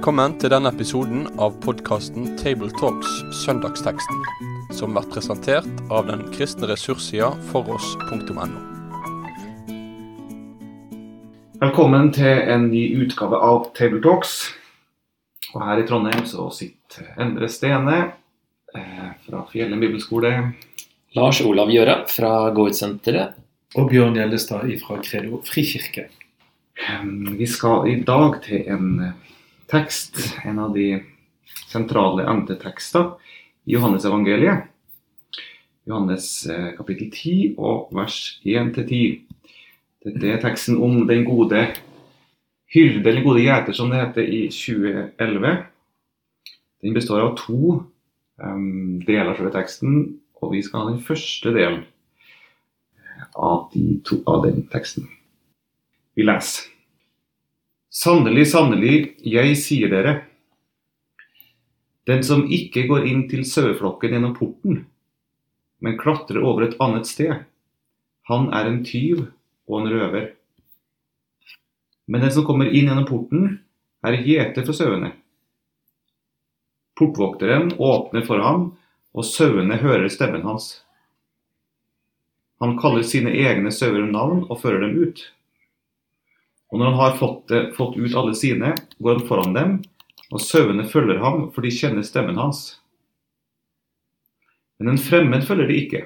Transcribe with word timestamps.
Velkommen 0.00 0.32
til 0.40 0.48
denne 0.48 0.70
episoden 0.72 1.26
av 1.44 1.58
podkasten 1.60 2.30
Tabletalks 2.40 3.18
Søndagsteksten, 3.42 4.22
som 4.72 4.94
blir 4.96 5.04
presentert 5.12 5.82
av 5.92 6.06
den 6.08 6.22
kristne 6.32 6.70
ressurssida 6.70 7.28
foross.no. 7.50 8.46
Velkommen 11.60 12.08
til 12.16 12.32
en 12.48 12.70
ny 12.72 12.86
utgave 13.04 13.44
av 13.44 13.68
Tabletalks. 13.76 14.34
Og 15.52 15.68
her 15.68 15.84
i 15.84 15.86
Trondheim 15.92 16.24
så 16.24 16.48
sitter 16.48 17.12
Endre 17.20 17.52
Stene 17.52 18.00
eh, 18.72 19.06
fra 19.28 19.44
Fjellen 19.52 19.84
bibelskole. 19.84 20.34
Lars 21.12 21.44
Olav 21.44 21.76
Gjøre 21.76 22.06
fra 22.08 22.36
Gårdsenteret. 22.56 23.36
Og 23.76 23.92
Bjørn 23.92 24.16
Gjellestad 24.16 24.70
fra 24.80 25.02
Credo 25.04 25.44
frikirke. 25.44 26.08
Vi 27.36 27.46
skal 27.58 27.90
i 27.92 28.00
dag 28.00 28.40
til 28.48 28.64
en 28.72 28.94
tekst, 29.70 30.18
en 30.44 30.58
av 30.58 30.74
de 30.74 31.00
sentrale 31.70 32.26
emnetekster 32.28 33.14
i 33.64 33.76
Johannes-evangeliet. 33.76 34.66
Johannes 35.88 36.46
eh, 36.46 36.72
kapittel 36.76 37.10
10 37.10 37.54
og 37.58 37.92
vers 37.96 38.18
1-10. 38.46 39.22
Dette 40.06 40.32
er 40.32 40.42
teksten 40.42 40.78
om 40.82 41.04
den 41.08 41.24
gode 41.26 41.64
hyrde, 42.70 43.06
eller 43.10 43.24
gode 43.24 43.44
gjeter, 43.44 43.76
som 43.76 43.90
det 43.90 44.00
heter 44.00 44.26
i 44.26 44.42
2011. 44.54 45.54
Den 46.80 46.96
består 46.96 47.24
av 47.24 47.34
to 47.40 47.80
um, 48.40 49.00
deler 49.04 49.36
selve 49.36 49.52
teksten, 49.54 49.96
og 50.40 50.54
vi 50.54 50.62
skal 50.64 50.84
ha 50.84 50.92
den 50.92 51.02
første 51.04 51.52
delen 51.52 51.82
av, 53.34 53.68
de 53.74 53.98
to, 54.06 54.22
av 54.30 54.46
den 54.46 54.64
teksten. 54.72 55.10
Vi 56.16 56.24
leser. 56.24 56.68
Sannelig, 57.90 58.44
sannelig, 58.52 59.16
jeg 59.26 59.56
sier 59.58 59.90
dere. 59.90 60.12
Den 62.06 62.20
som 62.22 62.44
ikke 62.46 62.84
går 62.86 63.08
inn 63.10 63.24
til 63.30 63.42
saueflokken 63.42 64.14
gjennom 64.14 64.36
porten, 64.36 64.84
men 65.82 65.96
klatrer 65.98 66.38
over 66.46 66.68
et 66.68 66.76
annet 66.78 67.10
sted, 67.10 67.32
han 68.30 68.46
er 68.54 68.68
en 68.70 68.84
tyv 68.86 69.24
og 69.66 69.80
en 69.80 69.90
røver. 69.90 70.28
Men 72.06 72.22
den 72.22 72.34
som 72.36 72.46
kommer 72.46 72.70
inn 72.70 72.86
gjennom 72.86 73.08
porten, 73.10 73.58
er 74.06 74.20
gjeter 74.22 74.62
for 74.68 74.78
sauene. 74.78 75.10
Portvokteren 76.94 77.72
åpner 77.74 78.22
for 78.22 78.46
ham, 78.46 78.70
og 79.18 79.26
sauene 79.26 79.80
hører 79.82 80.06
stemmen 80.14 80.46
hans. 80.46 80.84
Han 82.62 82.78
kaller 82.78 83.02
sine 83.02 83.34
egne 83.34 83.74
sauer 83.74 84.06
navn 84.06 84.44
og 84.46 84.62
fører 84.62 84.86
dem 84.86 84.94
ut. 85.02 85.26
Og 86.70 86.78
når 86.78 86.90
han 86.90 87.00
har 87.00 87.16
fått, 87.18 87.48
det, 87.50 87.62
fått 87.74 87.96
ut 87.98 88.14
alle 88.14 88.34
sine, 88.38 88.74
går 88.98 89.18
han 89.18 89.26
foran 89.26 89.56
dem, 89.56 89.72
og 90.30 90.42
sauene 90.42 90.86
følger 90.86 91.18
ham, 91.22 91.48
for 91.54 91.66
de 91.66 91.72
kjenner 91.74 92.06
stemmen 92.06 92.38
hans. 92.38 92.78
Men 94.78 94.94
en 94.94 95.02
fremmed 95.02 95.42
følger 95.46 95.68
de 95.68 95.78
ikke. 95.82 96.04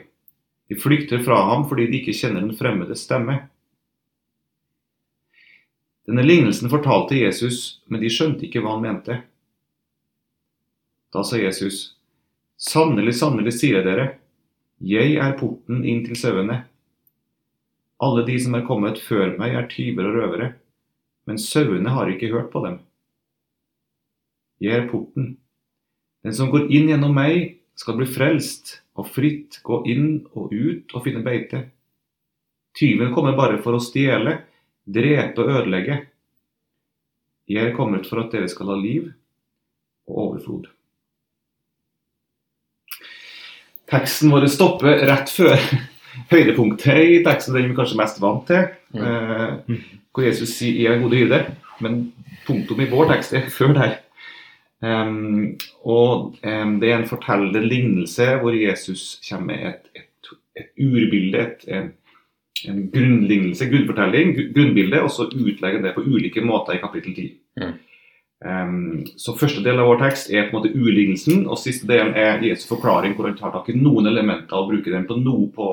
De 0.72 0.78
flykter 0.80 1.20
fra 1.22 1.42
ham 1.50 1.66
fordi 1.68 1.86
de 1.90 2.00
ikke 2.00 2.16
kjenner 2.16 2.40
den 2.40 2.56
fremmede 2.56 2.96
stemme. 2.96 3.42
Denne 6.08 6.24
lignelsen 6.24 6.72
fortalte 6.72 7.16
Jesus, 7.16 7.80
men 7.88 8.00
de 8.00 8.10
skjønte 8.12 8.48
ikke 8.48 8.64
hva 8.64 8.74
han 8.74 8.84
mente. 8.84 9.20
Da 11.14 11.22
sa 11.24 11.38
Jesus, 11.40 11.94
Sannelig, 12.60 13.16
sannelig 13.18 13.52
sier 13.56 13.80
jeg 13.80 13.86
dere, 13.86 14.04
jeg 14.84 15.16
er 15.20 15.36
porten 15.38 15.82
inn 15.84 16.04
til 16.06 16.16
sauene. 16.18 16.62
Alle 18.02 18.24
de 18.26 18.38
som 18.42 18.56
er 18.58 18.66
kommet 18.66 18.98
før 19.02 19.36
meg, 19.38 19.54
er 19.54 19.68
tyver 19.70 20.08
og 20.08 20.18
røvere, 20.18 20.48
men 21.28 21.40
sauene 21.40 21.92
har 21.94 22.10
ikke 22.10 22.32
hørt 22.32 22.50
på 22.52 22.64
dem. 22.64 22.80
Jeg 24.62 24.80
er 24.80 24.88
porten. 24.90 25.36
Den 26.24 26.34
som 26.36 26.50
går 26.52 26.70
inn 26.72 26.90
gjennom 26.90 27.14
meg, 27.14 27.60
skal 27.74 27.96
bli 27.98 28.06
frelst 28.06 28.76
og 28.94 29.08
fritt 29.10 29.58
gå 29.66 29.80
inn 29.90 30.08
og 30.38 30.52
ut 30.54 30.92
og 30.94 31.02
finne 31.06 31.24
beite. 31.26 31.64
Tyven 32.78 33.10
kommer 33.14 33.34
bare 33.38 33.58
for 33.62 33.74
å 33.74 33.82
stjele, 33.82 34.36
drepe 34.86 35.42
og 35.42 35.50
ødelegge. 35.58 35.98
Jeg 37.50 37.70
er 37.70 37.76
kommet 37.76 38.06
for 38.08 38.22
at 38.22 38.30
dere 38.34 38.48
skal 38.50 38.70
ha 38.72 38.78
liv 38.78 39.10
og 40.08 40.20
overflod. 40.28 40.70
Teksten 43.90 44.32
vår 44.32 44.46
stopper 44.50 45.04
rett 45.10 45.30
før 45.34 45.58
høydepunktet 46.30 47.18
i 47.18 47.20
teksten, 47.26 47.56
den 47.56 47.70
vi 47.70 47.76
kanskje 47.78 48.00
mest 48.00 48.20
vant 48.22 48.46
til, 48.50 48.68
eh, 48.94 49.78
hvor 50.14 50.26
Jesus 50.26 50.56
sier 50.58 50.80
'Jeg 50.80 50.94
er 50.94 51.02
god 51.02 51.14
hyrde', 51.18 51.54
men 51.80 52.12
punktum 52.46 52.80
i 52.80 52.90
vår 52.90 53.12
tekst 53.12 53.34
er 53.34 53.48
før 53.50 53.72
der. 53.72 53.94
Um, 54.84 55.58
og 55.84 56.34
um, 56.44 56.80
det 56.80 56.90
er 56.90 56.98
en 56.98 57.08
fortellende 57.08 57.62
lignelse 57.68 58.26
hvor 58.42 58.52
Jesus 58.52 59.20
kommer 59.28 59.46
med 59.46 59.66
et, 59.70 59.86
et, 59.96 60.32
et 60.60 60.84
urbilde, 60.84 61.38
et, 61.38 61.64
en, 61.68 61.92
en 62.68 62.90
grunnlignelse, 62.92 63.70
grunnfortelling, 63.70 64.34
grunnbilde, 64.54 65.00
og 65.00 65.10
så 65.10 65.28
utlegger 65.32 65.82
det 65.82 65.94
på 65.94 66.04
ulike 66.04 66.44
måter 66.44 66.76
i 66.76 66.82
kapittel 66.82 67.14
10. 67.14 67.32
Mm. 67.62 67.72
Um, 68.44 69.06
så 69.16 69.32
første 69.40 69.62
del 69.64 69.78
av 69.80 69.88
vår 69.88 70.02
tekst 70.02 70.28
er 70.30 70.50
på 70.50 70.52
en 70.52 70.58
måte 70.58 70.74
ulignelsen, 70.76 71.46
og 71.48 71.60
siste 71.62 71.88
delen 71.88 72.12
er 72.18 72.44
Jesu 72.44 72.66
forklaring, 72.74 73.14
hvor 73.16 73.30
han 73.30 73.38
tar 73.38 73.54
tak 73.54 73.70
i 73.72 73.78
noen 73.78 74.10
elementer 74.10 74.58
og 74.58 74.68
bruker 74.72 74.98
dem 74.98 75.06
på 75.08 75.16
noe 75.22 75.48
på 75.54 75.70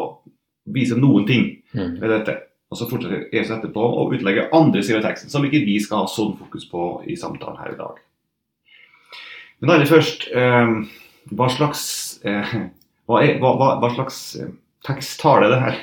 viser 0.65 0.97
noen 1.01 1.25
ting 1.27 1.57
Mm. 1.73 1.99
ved 2.01 2.09
dette. 2.11 2.33
Og 2.71 2.77
så 2.77 2.85
fortsetter 2.89 3.29
Jesus 3.31 3.51
etterpå 3.57 3.79
å 3.79 4.09
utlegge 4.11 4.49
andre 4.53 4.81
sider 4.83 4.99
av 4.99 5.05
teksten, 5.09 5.29
som 5.31 5.43
ikke 5.43 5.63
vi 5.65 5.77
skal 5.79 6.03
ha 6.03 6.07
sånn 6.07 6.37
fokus 6.39 6.65
på 6.71 7.03
i 7.07 7.15
samtalen 7.15 7.57
her 7.59 7.71
i 7.73 7.77
dag. 7.79 7.97
Men 9.61 9.69
aller 9.75 9.85
først, 9.89 10.27
eh, 10.35 10.73
hva 11.35 11.47
slags 11.53 12.19
eh, 12.25 12.53
hva, 13.07 13.21
er, 13.23 13.37
hva, 13.39 13.53
hva, 13.59 13.69
hva 13.81 13.89
slags 13.95 14.21
eh, 14.41 14.47
tekst 14.87 15.19
taler 15.21 15.49
det 15.53 15.59
her? 15.63 15.81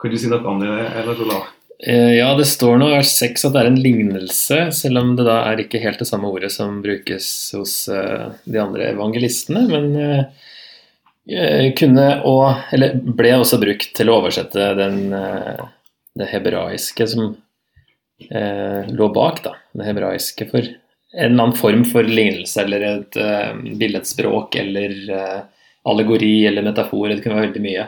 Kan 0.00 0.10
du 0.10 0.18
si 0.18 0.30
noe 0.30 0.42
om 0.50 0.58
det, 0.62 0.68
eller 0.68 1.20
Ola? 1.26 1.40
Eh, 1.86 2.16
Ja, 2.18 2.34
det 2.38 2.46
står 2.46 2.78
nå 2.78 2.88
i 2.90 2.96
vers 2.96 3.10
6 3.18 3.44
at 3.48 3.52
det 3.54 3.60
er 3.62 3.70
en 3.72 3.82
lignelse, 3.82 4.58
selv 4.74 4.98
om 5.02 5.14
det 5.18 5.26
da 5.26 5.40
er 5.50 5.62
ikke 5.62 5.82
helt 5.82 5.98
det 6.02 6.06
samme 6.10 6.30
ordet 6.30 6.50
som 6.54 6.80
brukes 6.82 7.52
hos 7.58 7.88
eh, 7.88 8.30
de 8.46 8.58
andre 8.62 8.92
evangelistene. 8.94 9.66
Men 9.70 10.26
kunne 11.78 12.06
og 12.26 12.72
Eller 12.74 12.96
ble 12.98 13.36
også 13.38 13.60
brukt 13.62 13.92
til 13.94 14.10
å 14.10 14.18
oversette 14.18 14.72
den, 14.74 15.12
eh, 15.14 15.64
det 16.18 16.26
hebraiske 16.32 17.06
som 17.06 17.36
eh, 18.30 18.88
lå 18.90 19.08
bak, 19.14 19.42
da. 19.44 19.54
Det 19.72 19.86
hebraiske 19.86 20.48
for 20.50 20.66
en 21.12 21.32
eller 21.32 21.44
annen 21.44 21.56
form 21.56 21.84
for 21.84 22.08
lignelse 22.08 22.62
eller 22.64 22.86
et 22.88 23.16
eh, 23.20 23.52
billedspråk 23.78 24.56
eller 24.56 24.94
eh, 25.10 25.40
allegori 25.84 26.46
eller 26.46 26.64
metafor. 26.66 27.08
Det 27.08 27.22
kunne 27.22 27.38
være 27.38 27.50
veldig 27.50 27.64
mye. 27.64 27.86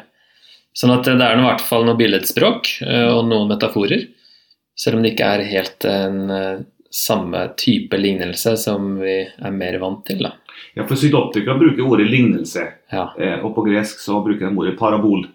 Sånn 0.74 0.92
at 0.94 1.06
det 1.06 1.22
er 1.22 1.38
i 1.38 1.46
hvert 1.46 1.62
fall 1.64 1.86
noe 1.86 1.98
billedspråk 1.98 2.70
eh, 2.84 3.08
og 3.08 3.24
noen 3.30 3.50
metaforer. 3.50 4.06
Selv 4.76 4.98
om 4.98 5.04
det 5.04 5.14
ikke 5.14 5.30
er 5.36 5.48
helt 5.48 5.76
den 5.84 6.30
eh, 6.34 6.64
samme 6.94 7.46
type 7.58 7.98
lignelse 7.98 8.56
som 8.60 8.96
vi 9.00 9.22
er 9.24 9.54
mer 9.54 9.78
vant 9.82 10.04
til. 10.06 10.26
Da. 10.26 10.34
Ja, 10.76 10.84
for 10.88 10.97
Synoptikere 10.98 11.59
bruker 11.60 11.87
ordet 11.87 12.09
lignelse, 12.10 12.65
Ja. 12.92 13.09
eh, 13.19 13.38
og 13.44 13.54
på 13.56 13.65
gresk 13.66 14.00
så 14.03 14.20
bruker 14.25 14.48
de 14.48 14.56
ordet 14.59 14.76
parabol. 14.78 15.26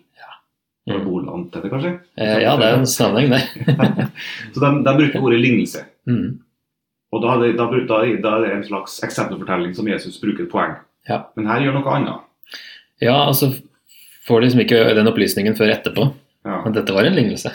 Mm. 0.89 0.93
Parabol, 0.95 1.25
antar 1.29 1.61
jeg 1.67 1.71
kanskje? 1.71 1.89
Eh, 2.17 2.37
ja, 2.41 2.55
det 2.57 2.65
er 2.65 2.77
en 2.79 2.85
sammenheng, 2.89 3.29
det. 3.35 4.07
Så 4.55 4.61
de, 4.63 4.69
de 4.87 4.93
bruker 4.97 5.21
ordet 5.21 5.39
lignelse. 5.43 5.83
Mm. 6.09 6.39
Og 7.13 7.21
da 7.23 7.35
da, 7.41 7.51
da, 7.57 7.67
da 7.89 7.99
er 8.05 8.41
det 8.45 8.51
en 8.55 8.63
slags 8.65 8.99
eksempelfortelling 9.05 9.75
som 9.77 9.87
Jesus 9.89 10.17
bruker 10.21 10.45
et 10.47 10.51
poeng. 10.51 10.75
Ja. 11.09 11.23
Men 11.37 11.47
her 11.51 11.61
gjør 11.65 11.77
noe 11.79 11.93
annet. 11.95 12.25
Ja, 13.01 13.15
altså 13.27 13.51
får 14.27 14.41
liksom 14.43 14.61
ikke 14.65 14.81
den 14.97 15.07
opplysningen 15.09 15.55
før 15.57 15.71
etterpå 15.73 16.09
Ja. 16.45 16.61
at 16.65 16.73
dette 16.73 16.93
var 16.95 17.03
en 17.09 17.15
lignelse. 17.17 17.51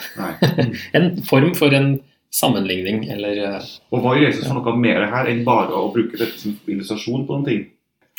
En 0.97 1.11
form 1.27 1.53
for 1.57 1.73
en 1.73 1.97
sammenligning, 2.35 3.05
eller 3.15 3.37
eh, 3.47 3.69
Og 3.95 4.01
hva 4.03 4.15
gjør 4.17 4.27
Jesus 4.29 4.47
for 4.49 4.57
noe 4.59 4.75
mer 4.81 5.05
her 5.11 5.29
enn 5.31 5.43
bare 5.47 5.71
å 5.77 5.87
bruke 5.93 6.17
dette 6.19 6.37
som 6.41 6.57
illustrasjon 6.67 7.23
på 7.27 7.37
noen 7.37 7.47
ting? 7.47 7.63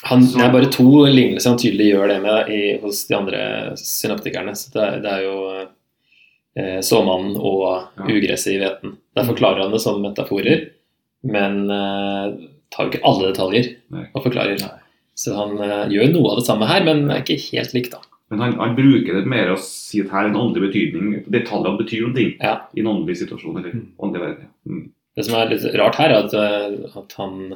han, 0.06 0.24
Det 0.28 0.44
er 0.44 0.52
bare 0.54 0.68
to 0.72 0.86
lignelser 1.08 1.50
han 1.52 1.58
tydelig 1.60 1.90
gjør 1.90 2.08
det 2.12 2.18
med 2.24 2.50
i, 2.52 2.60
hos 2.82 3.04
de 3.08 3.16
andre 3.16 3.40
synoptikerne. 3.80 4.52
Så 4.56 4.72
det, 4.74 4.86
det 5.04 5.12
er 5.12 5.22
jo 5.24 5.36
eh, 6.56 6.80
såmannen 6.84 7.36
og 7.36 7.62
Ja. 7.96 8.08
ugresset 8.08 8.54
i 8.54 8.58
hveten. 8.60 8.96
Der 9.16 9.24
forklarer 9.28 9.62
han 9.64 9.72
det 9.72 9.80
som 9.84 10.00
metaforer, 10.04 10.66
men 11.26 11.62
eh, 11.70 12.34
tar 12.72 12.86
jo 12.86 12.92
ikke 12.92 13.04
alle 13.08 13.30
detaljer 13.32 13.70
Nei. 13.94 14.04
og 14.14 14.22
forklarer. 14.26 14.60
Så 15.16 15.32
han 15.36 15.56
eh, 15.64 15.86
gjør 15.96 16.12
noe 16.12 16.34
av 16.34 16.40
det 16.42 16.46
samme 16.48 16.68
her, 16.68 16.84
men 16.84 17.06
er 17.10 17.22
ikke 17.24 17.40
helt 17.50 17.72
likt, 17.76 17.92
da. 17.96 18.02
Men 18.30 18.40
han, 18.40 18.54
han 18.58 18.74
bruker 18.76 19.14
det 19.20 19.26
mer 19.30 19.52
å 19.52 19.58
si 19.62 20.00
at 20.02 20.10
her 20.10 20.24
er 20.24 20.28
en 20.32 20.36
åndelig 20.40 20.66
betydning. 20.72 21.24
Detaljene 21.30 21.78
betyr 21.78 22.08
ting 22.14 22.32
Ja. 22.40 22.56
i 22.74 22.80
en 22.80 22.86
åndelig 22.90 23.18
situasjon. 23.22 23.56
eller 23.58 23.70
Mm. 23.72 23.86
åndelig 23.98 24.20
verden. 24.24 24.48
Mm. 24.66 24.88
Det 25.16 25.24
som 25.24 25.34
er 25.40 25.48
litt 25.50 25.74
rart 25.78 25.94
her, 25.96 26.10
er 26.10 26.24
at, 26.24 26.34
eh, 26.34 26.98
at 26.98 27.12
han, 27.18 27.54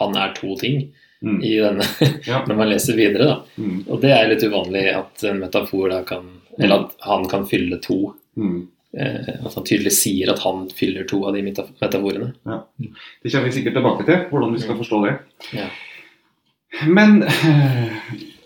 han 0.00 0.16
er 0.16 0.32
to 0.34 0.56
ting 0.56 0.90
Mm. 1.22 1.42
i 1.42 1.56
denne, 1.58 1.84
Ja. 2.26 2.44
når 2.48 2.56
man 2.56 2.68
leser 2.68 2.94
videre. 2.96 3.24
da. 3.26 3.42
Mm. 3.58 3.84
Og 3.88 4.00
det 4.00 4.10
er 4.10 4.28
litt 4.28 4.42
uvanlig 4.42 4.84
at 4.94 5.24
en 5.24 5.40
metafor 5.40 5.88
da 5.90 6.02
kan 6.02 6.24
Eller 6.60 6.74
at 6.84 6.94
han 7.02 7.24
kan 7.28 7.44
fylle 7.46 7.80
to 7.80 8.14
Mm. 8.36 8.66
eh, 8.98 9.28
at 9.46 9.54
han 9.54 9.64
tydelig 9.64 9.92
sier 9.92 10.30
at 10.32 10.38
han 10.40 10.68
fyller 10.70 11.04
to 11.06 11.24
av 11.26 11.34
de 11.34 11.42
metaforene. 11.42 11.78
metaforene. 11.80 12.32
Det 13.22 13.30
kommer 13.32 13.44
vi 13.44 13.50
sikkert 13.52 13.74
tilbake 13.74 14.04
til, 14.06 14.16
hvordan 14.30 14.52
vi 14.52 14.58
skal 14.58 14.76
forstå 14.76 15.06
det. 15.06 15.18
Ja. 15.54 15.68
Men 16.86 17.22
eh, 17.22 17.92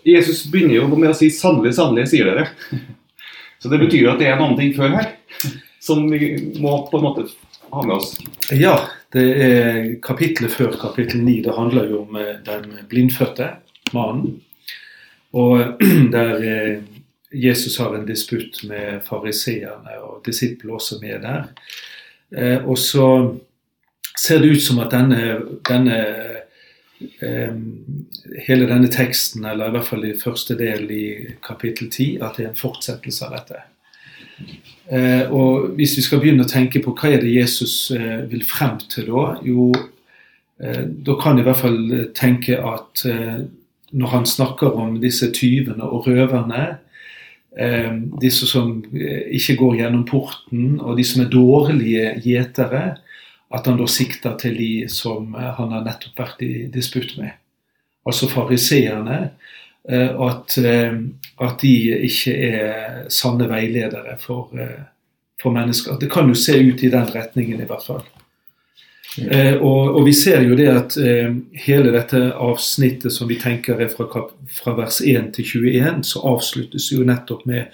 Jesus 0.05 0.45
begynner 0.51 0.81
jo 0.81 0.87
med 0.95 1.09
å 1.11 1.17
si 1.17 1.29
'sannelig, 1.31 1.75
sannelig', 1.77 2.09
sier 2.11 2.29
dere. 2.29 2.47
Så 3.63 3.69
det 3.71 3.79
betyr 3.79 4.09
at 4.11 4.19
det 4.19 4.27
er 4.27 4.39
noen 4.39 4.57
ting 4.59 4.73
før 4.75 4.91
her 4.97 5.13
som 5.83 6.03
vi 6.11 6.35
må 6.59 6.77
på 6.91 6.97
en 6.99 7.03
måte 7.03 7.27
ha 7.71 7.83
med 7.83 7.95
oss. 7.95 8.17
Ja, 8.51 8.75
det 9.15 9.23
er 9.45 9.77
kapittelet 10.03 10.51
før 10.51 10.75
kapittel 10.79 11.23
9. 11.23 11.41
Det 11.45 11.55
handler 11.57 11.89
jo 11.91 12.01
om 12.05 12.15
eh, 12.19 12.39
den 12.45 12.69
blindfødte 12.91 13.49
mannen. 13.95 14.41
Og 15.33 15.79
der 16.15 16.43
eh, 16.43 16.83
Jesus 17.33 17.79
har 17.81 17.95
en 17.95 18.05
disputt 18.07 18.61
med 18.69 19.01
fariseerne, 19.07 19.97
og 20.05 20.21
disiplene 20.25 20.77
også 20.77 20.99
med 21.01 21.23
der. 21.25 21.49
Eh, 22.35 22.59
Og 22.67 22.77
så 22.77 23.07
ser 24.17 24.39
det 24.39 24.53
ut 24.53 24.63
som 24.63 24.79
at 24.79 24.93
denne, 24.93 25.39
denne 25.67 25.99
hele 27.21 28.67
denne 28.69 28.89
teksten, 28.91 29.45
eller 29.45 29.69
i 29.69 29.75
hvert 29.75 29.87
fall 29.87 30.05
i 30.07 30.15
første 30.19 30.57
del 30.59 30.89
i 30.91 31.05
kapittel 31.43 31.89
10, 31.89 32.07
at 32.21 32.37
det 32.37 32.45
er 32.45 32.51
en 32.51 32.59
fortsettelse 32.59 33.27
av 33.27 33.37
dette. 33.37 33.63
Eh, 34.91 35.31
og 35.31 35.73
Hvis 35.77 35.97
vi 35.97 36.03
skal 36.03 36.21
begynne 36.21 36.43
å 36.43 36.49
tenke 36.49 36.81
på 36.83 36.93
hva 36.97 37.13
er 37.13 37.23
det 37.23 37.33
Jesus 37.33 37.91
eh, 37.95 38.23
vil 38.29 38.43
frem 38.47 38.79
til 38.91 39.07
da, 39.11 39.25
jo, 39.45 39.69
eh, 40.59 40.83
da 40.83 41.17
kan 41.21 41.37
jeg 41.37 41.45
i 41.45 41.49
hvert 41.49 41.61
fall 41.61 41.81
tenke 42.17 42.59
at 42.59 43.05
når 43.93 44.09
han 44.09 44.25
snakker 44.25 44.73
om 44.79 44.97
disse 45.01 45.29
tyvene 45.35 45.85
og 45.85 46.07
røverne, 46.09 46.79
disse 48.17 48.47
som 48.49 48.79
ikke 48.89 49.53
går 49.59 49.75
gjennom 49.83 50.07
porten, 50.09 50.79
og 50.81 50.97
de 50.97 51.03
som 51.05 51.21
er 51.21 51.29
dårlige 51.29 52.07
gjetere, 52.25 52.81
at 53.53 53.67
han 53.69 53.77
da 53.77 53.85
sikter 53.89 54.37
til 54.41 54.55
de 54.57 54.71
som 54.89 55.35
eh, 55.35 55.51
han 55.59 55.75
har 55.75 55.83
nettopp 55.85 56.19
vært 56.19 56.41
i 56.45 56.65
disputt 56.73 57.17
med. 57.21 57.35
Altså 58.05 58.27
fariseerne. 58.31 59.19
eh, 59.89 60.09
At, 60.21 60.57
eh, 60.57 60.95
at 61.39 61.61
de 61.61 61.75
ikke 62.07 62.33
er 62.33 63.05
sanne 63.09 63.49
veiledere 63.49 64.17
for, 64.19 64.49
for 65.41 65.51
mennesker. 65.51 65.99
Det 65.99 66.11
kan 66.11 66.27
jo 66.27 66.35
se 66.35 66.57
ut 66.59 66.83
i 66.83 66.89
den 66.91 67.09
retningen, 67.15 67.61
i 67.61 67.65
hvert 67.69 67.85
fall. 67.85 68.03
Eh, 69.29 69.59
og, 69.61 69.95
og 69.95 70.05
vi 70.07 70.13
ser 70.13 70.41
jo 70.41 70.55
det 70.57 70.69
at 70.71 70.95
hele 71.65 71.91
dette 71.93 72.21
avsnittet 72.33 73.13
som 73.13 73.29
vi 73.29 73.37
tenker 73.37 73.77
er 73.79 73.91
fra, 73.93 74.23
fra 74.49 74.73
vers 74.79 75.01
1 75.01 75.33
til 75.35 75.45
21, 75.69 76.03
så 76.03 76.23
avsluttes 76.31 76.89
jo 76.91 77.05
nettopp 77.05 77.45
med 77.45 77.69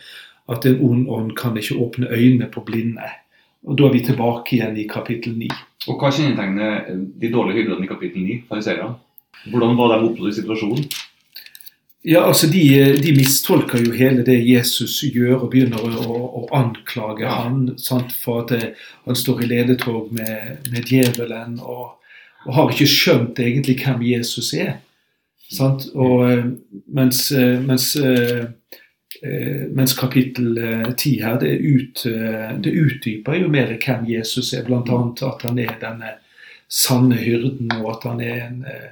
at 0.50 0.66
en 0.66 0.81
ond 0.81 1.08
ånd 1.14 1.36
kan 1.38 1.58
ikke 1.58 1.78
åpne 1.78 2.10
øynene 2.10 2.50
på 2.52 2.66
blinde. 2.66 3.06
Og 3.68 3.76
da 3.78 3.90
er 3.90 3.96
vi 3.96 4.06
tilbake 4.08 4.56
igjen 4.56 4.78
i 4.80 4.88
kapittel 4.90 5.36
9. 5.38 5.50
Og 5.90 6.00
hva 6.00 6.12
kjennetegner 6.14 6.90
de 7.20 7.32
dårlige 7.32 7.64
hyrdene 7.64 7.88
i 7.88 7.92
kapittel 7.92 8.24
9, 8.26 8.42
fariseerne? 8.50 8.94
Hvordan 9.50 9.78
var 9.80 9.94
de 9.94 10.10
opptatt 10.10 10.32
i 10.32 10.38
situasjonen? 10.40 10.90
Ja, 12.08 12.22
altså 12.24 12.48
de, 12.48 12.64
de 13.04 13.12
mistolker 13.12 13.82
jo 13.84 13.92
hele 13.92 14.24
det 14.24 14.38
Jesus 14.48 15.02
gjør, 15.04 15.44
og 15.44 15.50
begynner 15.52 15.84
å, 15.84 16.20
å, 16.40 16.44
anklage 16.56 17.26
Ja. 17.26 17.42
han 17.44 17.74
sant, 17.78 18.14
for 18.16 18.46
at 18.46 18.54
det, 18.54 18.70
han 19.04 19.20
står 19.20 19.44
i 19.44 19.50
ledetog 19.52 20.14
med, 20.16 20.70
med 20.72 20.88
djevelen, 20.88 21.58
og, 21.60 22.00
og 22.48 22.56
har 22.56 22.72
ikke 22.72 22.88
skjønt 22.88 23.42
egentlig 23.44 23.82
hvem 23.84 24.06
Jesus 24.08 24.54
er. 24.56 24.78
Sant? 25.52 25.90
Og, 25.92 26.24
eh, 26.30 26.46
mens, 26.88 27.26
eh, 27.36 27.60
mens, 27.60 27.92
eh, 28.00 28.46
eh, 28.46 28.48
mens 29.76 29.94
kapittel 29.98 30.56
ti 30.98 31.16
10 31.18 31.24
her, 31.24 31.40
det, 31.42 31.50
ut, 31.60 32.04
eh, 32.06 32.52
det 32.62 32.72
utdyper 32.78 33.40
jo 33.42 33.48
mer 33.52 33.72
hvem 33.82 34.06
Jesus 34.08 34.54
er, 34.54 34.64
bl.a. 34.68 34.82
at 35.28 35.46
han 35.48 35.60
er 35.60 35.74
denne 35.82 36.12
sanne 36.70 37.18
hyrden, 37.18 37.72
og 37.82 37.90
at 37.96 38.04
han 38.12 38.22
er 38.22 38.42
en, 38.46 38.60
eh, 38.70 38.90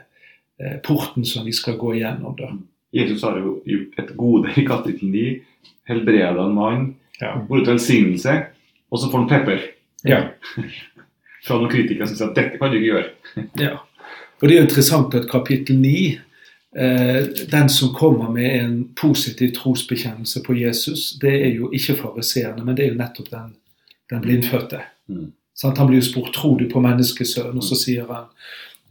eh, 0.59 0.77
porten 0.83 1.25
som 1.25 1.45
vi 1.45 1.53
skal 1.53 1.77
gå 1.77 1.93
igjennom. 1.99 2.35
da. 2.39 2.51
Jesus 2.93 3.21
har 3.21 3.37
jo 3.37 3.61
gjort 3.65 3.99
et 3.99 4.15
gode 4.17 4.53
i 4.57 4.65
kapittel 4.65 5.09
9, 5.13 5.41
helbreda 5.87 6.45
en 6.45 6.55
mann, 6.55 6.95
Ja. 7.21 7.35
går 7.47 7.61
ut 7.61 7.67
velsignelse, 7.67 8.45
og 8.91 8.99
så 8.99 9.09
får 9.11 9.17
han 9.19 9.29
pepper 9.29 9.61
Ja. 10.05 10.29
fra 11.45 11.57
noen 11.57 11.69
kritikere 11.71 12.07
som 12.07 12.15
sier 12.17 12.29
at 12.29 12.35
dette 12.35 12.57
kan 12.57 12.71
du 12.71 12.77
ikke 12.77 12.93
gjøre. 12.93 13.09
Ja. 13.59 13.77
Og 14.41 14.47
det 14.47 14.55
er 14.55 14.61
jo 14.61 14.67
interessant 14.67 15.15
at 15.15 15.29
kapittel 15.29 15.77
9, 15.77 16.13
eh, 16.13 16.19
den 17.51 17.69
som 17.73 17.93
kommer 17.93 18.29
med 18.29 18.51
en 18.59 18.73
positiv 18.95 19.55
trosbekjennelse 19.55 20.43
på 20.45 20.53
Jesus, 20.53 21.15
det 21.21 21.33
er 21.33 21.55
jo 21.55 21.71
ikke 21.73 21.95
fariseerne, 21.97 22.61
men 22.65 22.77
det 22.77 22.85
er 22.85 22.91
jo 22.91 22.99
nettopp 22.99 23.31
den, 23.31 23.55
den 24.11 24.21
blindfødte. 24.21 24.83
Mm. 25.09 25.31
Sånn, 25.57 25.77
Han 25.77 25.89
blir 25.89 26.03
jo 26.03 26.05
spurt 26.05 26.35
tror 26.37 26.59
du 26.59 26.67
på 26.69 26.81
menneskesønnen, 26.83 27.57
og 27.57 27.65
så 27.65 27.79
sier 27.79 28.05
han 28.11 28.27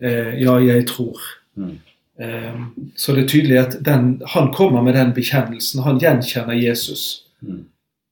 eh, 0.03 0.35
ja, 0.43 0.57
jeg 0.59 0.89
tror. 0.91 1.21
Mm. 1.55 1.77
Eh, 2.19 2.59
så 2.99 3.15
det 3.15 3.25
er 3.25 3.31
tydelig 3.31 3.61
at 3.61 3.79
den, 3.87 4.17
han 4.35 4.51
kommer 4.55 4.83
med 4.83 4.99
den 4.99 5.15
bekjennelsen. 5.15 5.85
Han 5.87 6.03
gjenkjenner 6.03 6.59
Jesus. 6.59 7.23
Mm. 7.41 7.65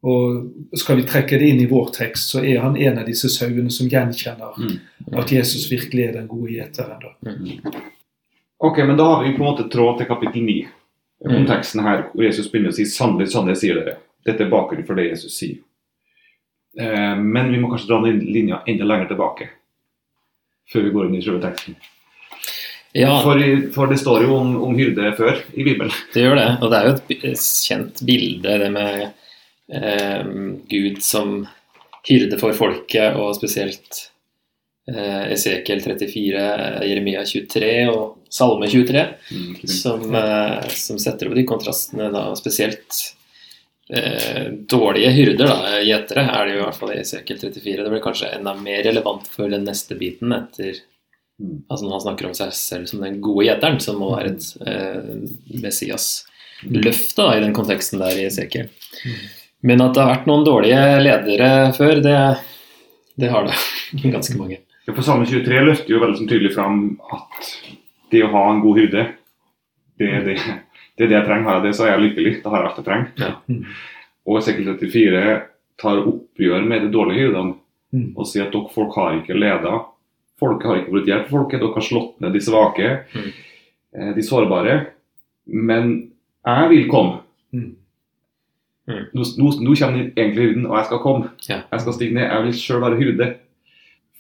Og 0.05 0.79
skal 0.79 1.01
vi 1.01 1.07
trekke 1.09 1.39
det 1.41 1.49
inn 1.49 1.63
i 1.65 1.69
vår 1.71 1.91
tekst, 1.97 2.35
så 2.35 2.45
er 2.45 2.61
han 2.61 2.77
en 2.77 3.01
av 3.01 3.09
disse 3.09 3.31
sauene 3.33 3.73
som 3.73 3.89
gjenkjenner 3.89 4.59
Mm. 4.61 5.19
at 5.19 5.33
Jesus 5.33 5.71
virkelig 5.71 6.05
er 6.05 6.13
den 6.13 6.29
gode 6.29 6.53
gjeteren. 6.53 7.03
Ok, 8.65 8.79
men 8.79 8.97
da 8.97 9.05
har 9.05 9.25
vi 9.25 9.33
på 9.35 9.43
en 9.45 9.51
måte 9.51 9.69
tråd 9.69 9.99
til 10.01 10.07
kapittel 10.09 10.43
9. 10.43 10.53
Mm. 11.25 11.33
Konteksten 11.35 11.83
her, 11.85 12.07
hvor 12.15 12.25
Jesus 12.25 12.47
begynner 12.49 12.73
å 12.73 12.77
si 12.77 12.87
'sannelig, 12.89 13.27
sannelig, 13.33 13.59
sier 13.61 13.77
dere'. 13.77 13.99
Dette 14.25 14.47
er 14.47 14.53
bakgrunnen 14.53 14.87
for 14.89 14.97
det 14.97 15.11
Jesus 15.11 15.35
sier. 15.37 15.59
Eh, 16.81 17.17
men 17.17 17.53
vi 17.53 17.61
må 17.61 17.69
kanskje 17.69 17.91
dra 17.91 17.99
den 18.07 18.23
linja 18.25 18.63
enda 18.67 18.87
lenger 18.89 19.11
tilbake. 19.13 19.51
Før 20.73 20.87
vi 20.87 20.95
går 20.95 21.11
inn 21.11 21.19
i 21.19 21.21
selve 21.27 21.43
teksten. 21.43 21.77
Ja, 22.95 23.21
For, 23.21 23.45
for 23.75 23.93
det 23.93 23.99
står 24.01 24.25
jo 24.25 24.39
om, 24.39 24.57
om 24.63 24.79
hyrde 24.79 25.13
før 25.19 25.45
i 25.53 25.65
Bibelen. 25.67 25.93
det 26.15 26.25
gjør 26.25 26.41
det. 26.41 26.49
Og 26.63 26.71
det 26.71 26.79
er 26.81 26.89
jo 26.89 26.97
et 27.35 27.45
kjent 27.69 28.03
bilde, 28.07 28.59
det 28.65 28.73
med 28.73 29.13
eh, 29.75 30.25
Gud 30.73 31.03
som 31.03 31.43
hyrde 32.09 32.41
for 32.41 32.57
folket, 32.57 33.13
og 33.13 33.37
spesielt 33.37 34.07
Esekiel 34.85 35.81
34, 35.81 36.47
Jeremia 36.85 37.23
23 37.25 37.69
og 37.89 38.31
Salme 38.33 38.69
23. 38.69 39.05
Mm, 39.33 39.53
som, 39.71 40.03
eh, 40.15 40.67
som 40.77 40.99
setter 41.01 41.31
opp 41.31 41.39
de 41.39 41.47
kontrastene, 41.49 42.11
da, 42.13 42.27
spesielt 42.37 42.99
eh, 43.89 44.51
dårlige 44.69 45.13
hyrder, 45.17 45.49
da, 45.49 45.79
gjetere, 45.81 46.27
er 46.29 46.47
det 46.47 46.57
jo 46.57 46.61
i 46.61 46.67
hvert 46.67 46.81
fall 46.83 46.93
i 46.93 46.99
Esekiel 47.01 47.41
34. 47.41 47.79
Det 47.81 47.95
blir 47.95 48.05
kanskje 48.05 48.35
enda 48.37 48.53
mer 48.61 48.83
relevant 48.85 49.31
for 49.33 49.49
den 49.53 49.65
neste 49.69 49.97
biten 50.01 50.37
etter 50.37 50.83
Mm. 51.43 51.65
Altså 51.69 51.85
når 51.85 51.97
han 51.97 52.05
snakker 52.05 52.29
om 52.29 52.35
seg 52.39 52.53
selv 52.55 52.91
som 52.91 53.01
den 53.03 53.21
gode 53.25 53.49
gjeteren, 53.49 53.81
som 53.83 53.99
må 53.99 54.13
være 54.15 54.35
et 54.35 54.45
eh, 54.71 55.09
Messias-løft 55.65 57.17
da, 57.19 57.33
i 57.35 57.43
den 57.43 57.57
konteksten 57.57 58.03
der 58.03 58.19
i 58.19 58.29
Esekiel. 58.29 58.69
Men 59.65 59.83
at 59.83 59.97
det 59.97 60.05
har 60.05 60.13
vært 60.13 60.29
noen 60.31 60.47
dårlige 60.47 60.85
ledere 61.03 61.51
før, 61.77 61.99
det, 62.05 62.21
det 63.19 63.33
har 63.33 63.49
det. 63.49 63.59
Ganske 64.15 64.39
mange. 64.39 64.61
Ja, 64.87 64.93
For 64.93 65.03
Salme 65.07 65.25
23 65.27 65.63
løfter 65.65 65.95
jo 65.95 66.01
veldig 66.03 66.19
sånn 66.21 66.29
tydelig 66.31 66.53
fram 66.55 66.81
at 67.15 67.51
det 68.13 68.21
å 68.27 68.31
ha 68.35 68.43
en 68.53 68.61
god 68.61 68.79
hyrde, 68.83 69.05
det 69.99 70.09
er 70.11 70.25
det, 70.27 70.35
det, 70.99 71.07
er 71.07 71.09
det 71.09 71.17
jeg 71.17 71.27
trenger. 71.29 71.47
Har 71.49 71.59
jeg 71.61 71.65
det, 71.69 71.75
så 71.79 71.87
er 71.87 71.93
jeg 71.95 72.03
lykkelig. 72.09 72.33
Da 72.45 72.53
har 72.53 72.61
jeg 72.63 72.69
alt 72.71 72.81
jeg 72.83 72.87
trenger. 72.89 73.11
Ja. 73.23 73.31
Og 74.29 74.39
Esekiel 74.41 74.69
34 74.77 75.23
tar 75.81 76.03
oppgjør 76.07 76.67
med 76.69 76.85
de 76.87 76.93
dårlige 76.95 77.27
hyrdene 77.29 77.61
Mm. 77.95 78.09
og 78.19 78.27
sier 78.27 78.49
at 78.49 78.51
dere 78.51 78.73
folk 78.75 78.97
har 78.99 79.13
ikke 79.21 79.37
leda. 79.39 79.77
Folket 80.43 80.67
har 80.67 80.79
ikke 80.81 80.91
blitt 80.97 81.07
hjelp 81.07 81.29
for 81.29 81.45
folket. 81.45 81.61
Dere 81.63 81.77
har 81.77 81.85
slått 81.87 82.17
ned 82.25 82.33
de 82.35 82.41
svake, 82.43 82.89
Mm. 83.15 83.29
eh, 83.95 84.09
de 84.17 84.23
sårbare. 84.27 84.73
Men 85.47 86.11
jeg 86.45 86.69
vil 86.73 86.89
komme. 86.91 87.21
Mm. 87.55 87.77
Mm. 88.89 89.05
Nå, 89.15 89.23
nå, 89.39 89.53
nå 89.63 89.77
kommer 89.79 90.11
egentlig 90.17 90.43
hyrden, 90.49 90.67
og 90.67 90.75
jeg 90.81 90.85
skal 90.89 90.99
komme. 91.05 91.31
Ja. 91.49 91.61
Jeg 91.71 91.81
skal 91.85 91.93
stige 91.95 92.15
ned. 92.19 92.27
Jeg 92.33 92.43
vil 92.49 92.53
sjøl 92.65 92.81
være 92.83 92.99
hyrde 92.99 93.29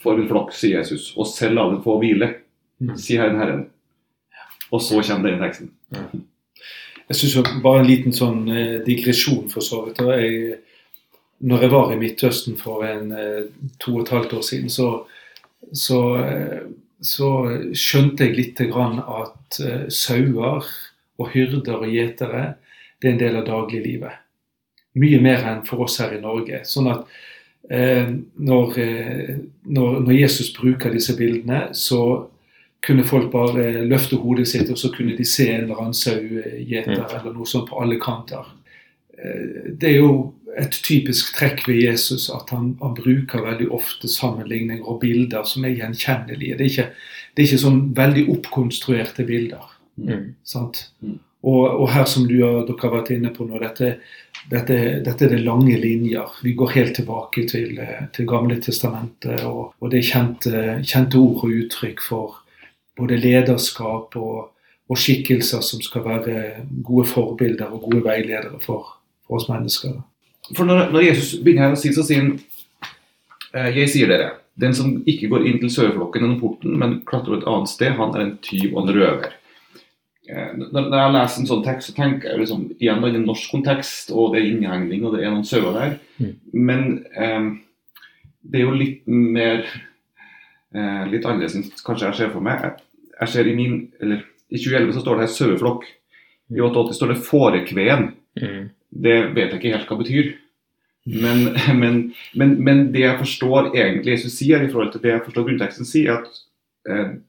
for 0.05 0.21
en 0.21 0.29
flokk, 0.31 0.53
sier 0.57 0.79
Jesus. 0.83 1.11
Og 1.17 1.27
selv 1.31 1.59
la 1.59 1.69
den 1.73 1.83
få 1.85 1.99
hvile, 2.03 2.35
Mm. 2.83 2.97
sier 2.99 3.21
Herren 3.23 3.39
Herren. 3.39 3.61
Og 4.75 4.81
så 4.83 4.99
kommer 5.07 5.31
denne 5.31 5.47
teksten. 5.47 5.71
Jeg 7.09 7.17
synes 7.17 7.63
Bare 7.63 7.81
en 7.81 7.87
liten 7.87 8.13
sånn 8.13 8.49
eh, 8.51 8.81
digresjon, 8.85 9.49
for 9.53 9.63
så 9.63 9.85
vidt. 9.87 10.01
Jeg, 10.03 10.59
når 11.41 11.61
jeg 11.63 11.71
var 11.71 11.93
i 11.93 11.99
Midtøsten 12.01 12.57
for 12.59 12.83
en 12.85 13.13
eh, 13.13 13.45
to 13.79 13.95
og 13.95 14.03
et 14.03 14.13
halvt 14.17 14.35
år 14.41 14.43
siden, 14.43 14.73
så, 14.73 14.89
så, 15.73 16.01
eh, 16.25 16.67
så 17.01 17.31
skjønte 17.73 18.27
jeg 18.27 18.37
litt 18.37 18.65
grann 18.73 18.99
at 18.99 19.61
sauer 19.95 20.67
og 21.19 21.31
hyrder 21.31 21.79
og 21.79 21.93
gjetere 21.95 22.57
det 23.01 23.09
er 23.09 23.13
en 23.13 23.21
del 23.21 23.37
av 23.37 23.47
dagliglivet. 23.47 24.19
Mye 24.99 25.21
mer 25.23 25.45
enn 25.51 25.65
for 25.67 25.85
oss 25.85 25.99
her 26.01 26.15
i 26.17 26.21
Norge. 26.23 26.63
Sånn 26.67 26.91
at 26.91 27.07
når, 28.37 28.79
eh, 28.79 29.37
når, 29.65 30.01
når 30.05 30.13
Jesus 30.13 30.53
bruker 30.53 30.93
disse 30.93 31.17
bildene, 31.17 31.69
så 31.73 32.27
kunne 32.85 33.05
folk 33.05 33.31
bare 33.33 33.87
løfte 33.89 34.17
hodet 34.21 34.49
sitt, 34.49 34.71
og 34.71 34.79
så 34.79 34.91
kunne 34.93 35.17
de 35.17 35.25
se 35.25 35.49
en 35.49 35.65
eller 35.65 35.81
Mm. 36.87 37.21
eller 37.21 37.33
noe 37.33 37.47
sånt 37.47 37.71
på 37.71 37.81
alle 37.81 38.01
kanter. 38.01 38.45
Eh, 39.19 39.73
Det 39.81 39.89
er 39.91 39.97
jo 39.97 40.35
et 40.59 40.71
typisk 40.71 41.35
trekk 41.35 41.67
ved 41.69 41.83
Jesus 41.83 42.31
at 42.31 42.51
han, 42.51 42.77
han, 42.83 42.95
bruker 42.95 43.43
veldig 43.43 43.71
ofte 43.73 44.09
sammenligninger 44.09 44.89
og 44.89 45.01
bilder 45.01 45.43
som 45.45 45.65
er 45.65 45.75
gjenkjennelige. 45.75 46.59
Det 46.59 46.61
er 46.61 46.71
ikke, 46.71 46.91
det 47.35 47.43
er 47.43 47.49
ikke 47.49 47.65
sånn 47.67 47.95
veldig 47.97 48.29
oppkonstruerte 48.37 49.25
bilder. 49.27 49.71
Mm. 49.97 50.35
sant? 50.45 50.91
Mm. 51.01 51.19
Og, 51.45 51.81
og, 51.81 51.89
her 51.91 52.05
som 52.05 52.29
du 52.29 52.39
har, 52.41 52.65
dere 52.67 52.81
har 52.81 52.95
vært 52.95 53.11
inne 53.11 53.31
på 53.35 53.45
nå, 53.47 53.59
dette, 53.61 53.99
dette, 54.51 54.77
dette, 55.05 55.25
er 55.25 55.35
det 55.35 55.45
lange 55.45 55.77
linjer. 55.81 56.39
Vi 56.45 56.53
går 56.57 56.75
helt 56.77 56.97
tilbake 56.99 57.47
til, 57.49 57.79
til 58.15 58.29
Gamle 58.29 58.59
testamentet, 58.63 59.45
og, 59.49 59.75
og 59.81 59.93
det 59.93 60.01
er 60.01 60.09
kjente, 60.11 60.65
kjente, 60.85 61.21
ord 61.21 61.47
og 61.47 61.55
uttrykk 61.63 62.03
for 62.05 62.41
både 62.99 63.19
lederskap 63.19 64.17
og, 64.21 64.51
og, 64.89 64.97
skikkelser 65.01 65.65
som 65.65 65.83
skal 65.83 66.05
være 66.05 66.67
gode 66.87 67.09
forbilder 67.11 67.73
og 67.73 67.89
gode 67.89 68.05
veiledere 68.05 68.61
for, 68.63 68.93
for 69.27 69.41
oss 69.41 69.49
mennesker. 69.51 69.97
For 70.53 70.69
når, 70.69 70.91
når, 70.93 71.09
Jesus 71.09 71.39
begynner 71.43 71.73
å 71.75 71.81
si, 71.81 71.95
så 71.97 72.05
sier 72.05 72.21
han 72.21 72.35
eh, 73.57 73.71
Jeg 73.81 73.95
sier 73.95 74.13
dere, 74.13 74.35
den 74.61 74.77
som 74.77 74.99
ikke 75.09 75.31
går 75.33 75.49
inn 75.49 75.57
til 75.63 75.73
sørflokken 75.73 76.23
gjennom 76.23 76.43
porten, 76.43 76.77
men 76.79 77.01
klatrer 77.09 77.41
et 77.41 77.49
annet 77.49 77.73
sted, 77.73 77.97
han 77.97 78.13
er 78.15 78.27
en 78.27 78.37
tyv 78.45 78.75
og 78.75 78.85
en 78.85 78.95
røver. 78.99 79.33
Eh, 80.25 80.53
når, 80.57 80.87
jeg 80.89 81.15
leser 81.15 81.43
en 81.43 81.49
sånn 81.51 81.65
tekst, 81.67 81.91
så 81.91 81.97
tenker 81.99 82.31
jeg 82.31 82.41
liksom, 82.41 82.69
igjen 82.79 83.03
det 83.05 83.11
i 83.13 83.19
en 83.21 83.27
norsk 83.29 83.51
kontekst, 83.53 84.13
og 84.15 84.33
det 84.33 84.41
er 84.41 84.51
innhegning, 84.53 85.05
og 85.05 85.17
det 85.17 85.25
er 85.25 85.35
noen 85.35 85.49
sauer 85.49 85.77
der. 85.77 85.97
Mm. 86.17 86.31
Men 86.71 86.87
eh, 87.13 87.51
det 88.45 88.61
er 88.61 88.65
jo 88.65 88.77
litt 88.77 89.03
mer 89.09 89.65
eh, 89.65 91.03
Litt 91.11 91.27
annerledes 91.27 91.59
enn 91.59 91.67
kanskje 91.85 92.09
jeg 92.09 92.19
ser 92.21 92.33
for 92.33 92.45
meg. 92.45 92.65
Jeg, 92.65 93.13
jeg 93.21 93.33
ser 93.35 93.51
i 93.51 93.57
min, 93.57 93.77
eller 94.01 94.25
i 94.49 94.61
2011 94.61 94.97
så 94.97 95.05
står 95.05 95.19
det 95.19 95.27
her 95.27 95.35
saueflokk. 95.35 95.85
I 96.55 96.63
88 96.63 96.97
står 96.97 97.13
det 97.13 97.21
fårekveen. 97.25 98.09
Mm. 98.41 98.65
Det 99.05 99.19
vet 99.35 99.53
jeg 99.53 99.61
ikke 99.61 99.77
helt 99.77 99.89
hva 99.89 99.99
det 99.99 100.05
betyr. 100.05 100.33
Men, 101.05 101.45
men, 101.83 102.01
men, 102.35 102.57
men, 102.65 102.83
det 102.95 103.05
jeg 103.05 103.21
forstår 103.21 103.71
egentlig 103.75 104.17
Jesus 104.17 104.39
sier, 104.41 104.65
i 104.65 104.73
forhold 104.73 104.95
til 104.95 105.05
det 105.05 105.15
jeg 105.15 105.25
forstår 105.27 105.49
grunnteksten 105.51 105.89
sier, 105.89 106.21
at 106.21 106.43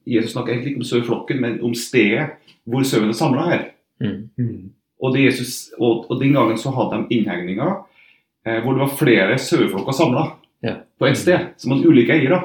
Jesus 0.08 0.32
snakker 0.34 0.54
egentlig 0.54 0.72
ikke 0.74 0.82
om 0.84 0.90
saueflokken, 0.90 1.42
men 1.42 1.60
om 1.64 1.74
stedet 1.76 2.30
hvor 2.66 2.84
sauen 2.84 3.10
er 3.10 3.14
samla 3.18 3.46
her. 3.50 3.62
Mm. 4.02 4.30
Mm. 4.38 4.70
Og, 5.04 5.16
Jesus, 5.20 5.70
og, 5.80 6.06
og, 6.12 6.20
den 6.22 6.34
gangen 6.34 6.58
så 6.58 6.72
hadde 6.76 7.04
de 7.04 7.16
innhegninger 7.20 7.72
eh, 8.48 8.60
hvor 8.64 8.74
det 8.74 8.82
var 8.82 8.98
flere 9.00 9.38
saueflokker 9.38 9.92
samla 9.96 10.26
Ja. 10.64 10.74
på 11.00 11.06
ett 11.06 11.18
sted, 11.18 11.40
som 11.58 11.72
hadde 11.72 11.88
ulike 11.88 12.14
eiere. 12.14 12.42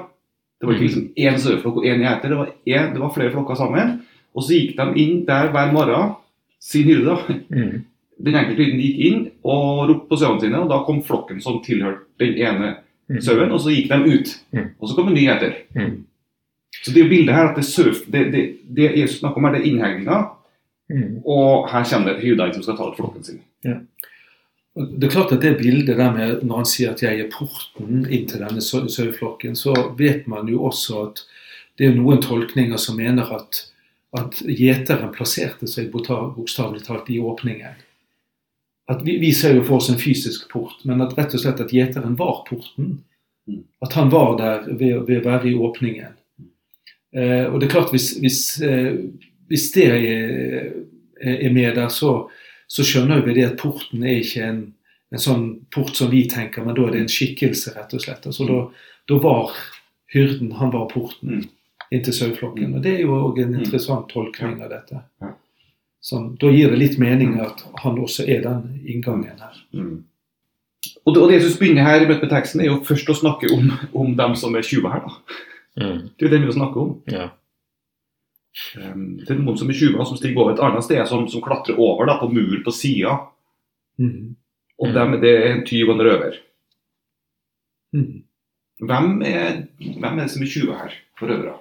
Det 0.60 0.66
var 0.66 0.74
ikke 0.74 0.82
Mm. 0.82 0.88
liksom 0.88 1.12
én 1.16 1.38
saueflokk 1.38 1.76
og 1.76 1.84
én 1.84 2.02
gjeter, 2.04 2.28
det, 2.28 2.36
var 2.36 2.48
det 2.66 3.00
var 3.00 3.14
flere 3.14 3.30
flokker 3.32 3.54
sammen. 3.56 4.00
Og 4.34 4.42
så 4.42 4.52
gikk 4.58 4.76
de 4.76 5.00
inn 5.00 5.24
der 5.26 5.50
hver 5.50 5.72
morgen, 5.72 6.12
sin 6.60 6.84
hyrde. 6.84 7.16
Mm. 7.50 7.84
Den 8.24 8.34
enkelte 8.36 8.62
hyrden 8.64 8.80
gikk 8.80 8.98
inn 9.08 9.30
og 9.44 9.88
ropte 9.88 10.08
på 10.10 10.16
sauene 10.20 10.40
sine, 10.40 10.60
og 10.60 10.68
da 10.68 10.82
kom 10.84 11.02
flokken 11.02 11.40
som 11.40 11.62
tilhørte 11.64 12.04
den 12.20 12.34
ene 12.36 12.76
Mm. 13.08 13.20
sauen, 13.20 13.50
og 13.52 13.58
så 13.60 13.70
gikk 13.72 13.88
de 13.88 14.12
ut. 14.18 14.28
Mm. 14.52 14.68
Og 14.80 14.88
så 14.88 14.94
kom 14.94 15.08
en 15.08 15.14
ny 15.14 15.24
etter. 15.26 15.54
Så 16.82 16.92
det 16.94 17.02
er 17.04 17.08
bildet 17.10 17.34
her 17.34 17.48
at 17.50 17.56
det, 17.58 17.64
surf, 17.66 18.04
det, 18.06 18.26
det, 18.32 18.42
det 18.76 18.90
er 19.02 19.06
snakk 19.10 19.36
om, 19.36 19.44
her, 19.48 19.58
det 19.58 19.66
innhegninga, 19.70 20.20
Mm. 20.90 21.20
og 21.22 21.68
her 21.70 21.84
kommer 21.86 22.16
det 22.16 22.22
hyrder 22.24 22.50
som 22.52 22.62
skal 22.64 22.74
ta 22.76 22.88
ut 22.90 22.96
flokken 22.98 23.22
sin. 23.22 23.36
Ja. 23.62 23.76
Det 24.74 25.04
er 25.06 25.12
klart 25.12 25.30
at 25.36 25.40
det 25.44 25.52
bildet 25.60 25.96
der 26.00 26.10
med 26.10 26.40
når 26.42 26.56
han 26.56 26.66
sier 26.66 26.90
at 26.90 27.02
jeg 27.04 27.20
er 27.22 27.28
porten 27.30 28.00
inn 28.10 28.24
til 28.26 28.42
denne 28.42 28.58
sau- 28.58 28.88
saueflokken, 28.90 29.54
så 29.54 29.70
vet 29.94 30.26
man 30.26 30.48
jo 30.50 30.64
også 30.66 31.04
at 31.04 31.22
det 31.78 31.86
er 31.86 31.94
noen 31.94 32.18
tolkninger 32.24 32.76
som 32.82 32.98
mener 32.98 33.30
at, 33.36 33.60
at 34.18 34.42
gjeteren 34.42 35.12
plasserte 35.14 35.70
seg 35.70 35.92
bokstavelig 35.94 36.82
talt 36.88 37.06
i 37.14 37.20
åpningen. 37.22 37.78
At 38.90 39.04
vi, 39.06 39.20
vi 39.22 39.30
ser 39.30 39.54
jo 39.54 39.62
for 39.62 39.78
oss 39.78 39.92
en 39.94 40.02
fysisk 40.02 40.48
port, 40.50 40.82
men 40.84 41.06
at 41.06 41.14
rett 41.14 41.38
og 41.38 41.44
slett 41.44 41.62
at 41.62 41.70
gjeteren 41.70 42.18
var 42.18 42.42
porten. 42.50 42.96
Mm. 43.46 43.62
At 43.86 43.94
han 43.94 44.10
var 44.10 44.34
der 44.42 44.66
ved, 44.74 45.04
ved 45.06 45.20
å 45.22 45.28
være 45.30 45.52
i 45.52 45.54
åpningen. 45.54 46.18
Eh, 47.16 47.46
og 47.50 47.58
det 47.60 47.66
er 47.68 47.72
klart, 47.74 47.90
hvis, 47.94 48.12
hvis, 48.22 48.40
eh, 48.62 48.94
hvis 49.50 49.70
det 49.74 49.86
er, 49.90 50.72
er 51.20 51.50
med 51.52 51.74
der, 51.76 51.88
så, 51.90 52.28
så 52.70 52.84
skjønner 52.86 53.24
vi 53.26 53.34
det 53.34 53.48
at 53.48 53.56
porten 53.58 54.04
er 54.06 54.20
ikke 54.22 54.44
en, 54.46 54.60
en 55.12 55.18
sånn 55.22 55.46
port 55.74 55.96
som 55.98 56.10
vi 56.12 56.22
tenker, 56.30 56.62
men 56.64 56.76
da 56.78 56.86
er 56.86 56.94
det 56.94 57.00
en 57.04 57.10
skikkelse, 57.10 57.72
rett 57.76 57.94
og 57.98 58.04
slett. 58.04 58.26
Altså, 58.30 58.46
da, 58.46 58.60
da 59.10 59.18
var 59.24 59.50
hyrden 60.14 60.52
han 60.60 60.70
var 60.74 60.86
porten 60.92 61.40
Mm. 61.40 61.48
inn 61.90 62.02
til 62.06 62.14
saueflokken. 62.14 62.76
Og 62.78 62.82
det 62.84 62.92
er 62.94 63.00
jo 63.02 63.16
òg 63.18 63.40
en 63.42 63.52
Mm. 63.56 63.62
interessant 63.64 64.06
tolkning 64.12 64.60
av 64.62 64.70
dette. 64.70 65.00
Som, 66.00 66.36
da 66.40 66.46
gir 66.48 66.70
det 66.70 66.78
litt 66.78 66.98
mening 66.98 67.40
at 67.42 67.64
han 67.82 67.98
også 67.98 68.24
er 68.30 68.40
den 68.46 68.80
inngangen 68.86 69.36
her. 69.42 69.56
Mm. 69.74 70.04
Og, 71.04 71.14
det, 71.14 71.20
og 71.22 71.28
det 71.28 71.40
Jesus 71.40 71.58
begynner 71.58 71.82
her 71.84 72.06
med 72.08 72.22
teksten, 72.30 72.60
er 72.62 72.70
jo 72.70 72.78
først 72.86 73.10
å 73.10 73.16
snakke 73.18 73.50
om, 73.52 73.72
om 73.92 74.14
dem 74.16 74.34
som 74.38 74.54
er 74.56 74.62
tjuver 74.62 74.94
her. 74.94 75.00
da. 75.04 75.10
Mm. 75.78 76.00
Det 76.16 76.24
er 76.24 76.28
jo 76.28 76.32
det 76.32 76.40
vi 76.46 76.56
snakker 76.56 76.82
om. 76.82 76.96
Ja. 77.10 77.28
Um, 78.74 79.04
det 79.20 79.30
er 79.30 79.38
noen 79.38 79.58
som 79.58 79.70
er 79.70 79.78
tjuver 79.78 80.06
som 80.08 80.18
stiger 80.18 80.42
over 80.42 80.56
et 80.56 80.62
annet 80.64 80.84
sted, 80.86 81.02
som, 81.06 81.28
som 81.30 81.42
klatrer 81.44 81.78
over 81.78 82.08
da, 82.10 82.18
på 82.18 82.30
mur 82.32 82.58
på 82.66 82.74
sida. 82.74 83.16
Mm. 84.00 84.34
Og 84.80 84.94
dem, 84.96 85.18
det 85.22 85.32
er 85.36 85.48
en 85.52 85.64
tyv 85.68 85.90
og 85.90 85.96
en 85.96 86.06
røver. 86.08 86.38
Mm. 87.94 88.22
Hvem 88.80 89.10
er, 89.28 89.66
hvem 89.78 90.14
er 90.14 90.22
det 90.24 90.30
som 90.32 90.44
er 90.44 90.50
tjuver 90.50 90.78
her, 90.80 90.94
for 91.20 91.30
røvere? 91.30 91.58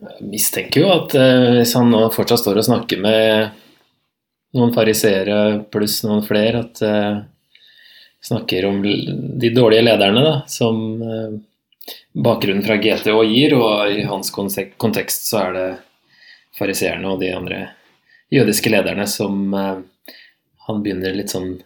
Jeg 0.00 0.28
mistenker 0.30 0.84
jo 0.84 0.92
at 0.94 1.14
eh, 1.18 1.58
hvis 1.58 1.74
han 1.76 1.90
nå 1.92 2.06
fortsatt 2.14 2.40
står 2.40 2.62
og 2.62 2.68
snakker 2.70 3.02
med 3.02 3.58
noen 4.56 4.72
fariseere 4.72 5.36
pluss 5.72 5.98
noen 6.06 6.22
flere, 6.24 6.62
at 6.64 6.80
eh, 6.86 7.18
snakker 8.24 8.68
om 8.70 8.80
de 8.80 9.50
dårlige 9.52 9.84
lederne, 9.84 10.22
da, 10.24 10.34
som 10.48 10.80
eh, 11.02 11.34
bakgrunnen 12.14 12.64
fra 12.66 12.76
GTO 12.76 13.22
gir, 13.24 13.54
og 13.54 13.92
i 13.92 14.02
hans 14.08 14.32
kontekst 14.32 15.28
så 15.30 15.44
er 15.44 15.56
det 15.56 15.68
fariseerne 16.58 17.12
og 17.12 17.20
de 17.22 17.32
andre 17.34 17.60
jødiske 18.34 18.70
lederne 18.72 19.06
som 19.10 19.54
eh, 19.54 19.80
han 20.66 20.84
begynner 20.84 21.16
litt 21.16 21.32
sånn 21.32 21.58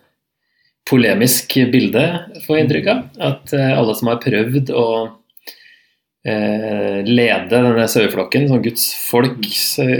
polemisk 0.88 1.56
bilde, 1.72 2.04
får 2.44 2.60
inntrykk 2.60 2.88
av. 2.92 3.04
At 3.32 3.54
eh, 3.56 3.72
alle 3.76 3.96
som 3.96 4.12
har 4.12 4.22
prøvd 4.24 4.72
å 4.76 4.88
eh, 6.28 7.00
lede 7.08 7.48
denne 7.52 7.86
saueflokken, 7.90 8.48
sånn 8.50 8.64
Guds 8.64 8.88
folk, 9.06 9.40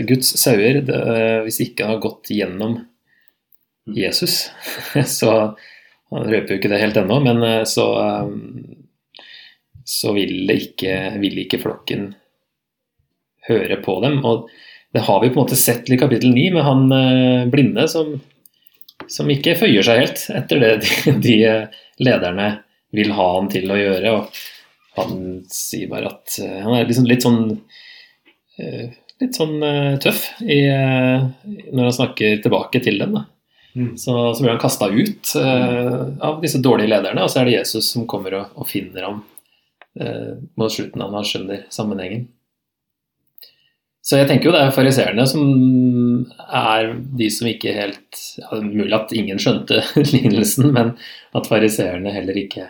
Guds 0.08 0.34
sauer, 0.40 0.82
det, 0.88 1.04
hvis 1.46 1.62
ikke 1.68 1.88
har 1.88 2.02
gått 2.04 2.32
gjennom 2.34 2.82
Jesus, 3.92 4.48
så 5.18 5.54
Han 6.14 6.28
røper 6.30 6.52
jo 6.52 6.58
ikke 6.60 6.68
det 6.70 6.78
helt 6.78 6.98
ennå, 7.00 7.16
men 7.24 7.40
så 7.66 7.84
så 9.84 10.14
vil 10.16 10.48
ikke, 10.50 11.18
vil 11.20 11.40
ikke 11.44 11.60
flokken 11.62 12.12
høre 13.48 13.78
på 13.84 13.98
dem. 14.04 14.20
Og 14.24 14.48
det 14.94 15.04
har 15.04 15.20
vi 15.22 15.30
på 15.30 15.38
en 15.38 15.44
måte 15.44 15.58
sett 15.60 15.90
i 15.92 16.00
kapittel 16.00 16.32
9 16.32 16.46
med 16.54 16.66
han 16.66 16.84
eh, 16.96 17.44
blinde 17.52 17.86
som, 17.90 18.16
som 19.10 19.30
ikke 19.30 19.56
føyer 19.60 19.84
seg 19.84 20.02
helt 20.04 20.26
etter 20.40 20.62
det 20.62 20.74
de, 20.84 21.14
de 21.26 21.38
lederne 22.04 22.50
vil 22.94 23.14
ha 23.16 23.30
han 23.36 23.50
til 23.52 23.70
å 23.70 23.78
gjøre. 23.78 24.16
Og 24.18 24.42
han 25.00 25.24
sier 25.50 25.90
bare 25.92 26.12
at 26.14 26.38
eh, 26.40 26.60
han 26.62 26.76
er 26.78 26.88
liksom 26.88 27.08
litt 27.10 27.26
sånn 27.26 27.42
eh, 28.62 28.94
litt 29.22 29.36
sånn 29.38 29.60
eh, 29.62 29.94
tøff 30.02 30.26
i, 30.42 30.64
eh, 30.70 31.28
når 31.70 31.88
han 31.88 31.96
snakker 31.98 32.42
tilbake 32.44 32.82
til 32.84 32.98
dem. 33.02 33.18
Da. 33.18 33.24
Mm. 33.74 33.96
Så, 33.98 34.34
så 34.34 34.42
blir 34.42 34.52
han 34.52 34.62
kasta 34.62 34.86
ut 34.86 35.32
uh, 35.34 36.14
av 36.22 36.36
disse 36.42 36.60
dårlige 36.62 36.92
lederne, 36.92 37.24
og 37.24 37.30
så 37.30 37.40
er 37.40 37.48
det 37.48 37.56
Jesus 37.56 37.88
som 37.90 38.04
kommer 38.10 38.36
og, 38.38 38.52
og 38.54 38.68
finner 38.70 39.08
ham 39.08 39.16
eh, 39.18 39.33
mot 40.58 40.72
slutten 40.74 41.02
av 41.04 41.12
han 41.14 41.24
skjønner 41.28 41.66
sammenhengen. 41.70 42.24
Så 44.04 44.18
jeg 44.18 44.26
tenker 44.28 44.50
jo 44.50 44.52
det 44.52 44.60
er 44.66 44.72
fariseerne 44.74 45.24
som 45.30 45.44
er 46.52 46.90
de 47.16 47.28
som 47.32 47.46
ikke 47.48 47.72
helt 47.72 48.18
ja, 48.36 48.58
Mulig 48.60 48.92
at 48.98 49.14
ingen 49.16 49.38
skjønte 49.40 49.78
lignelsen, 50.12 50.72
men 50.76 50.90
at 51.32 51.46
fariseerne 51.48 52.12
heller 52.12 52.36
ikke 52.36 52.66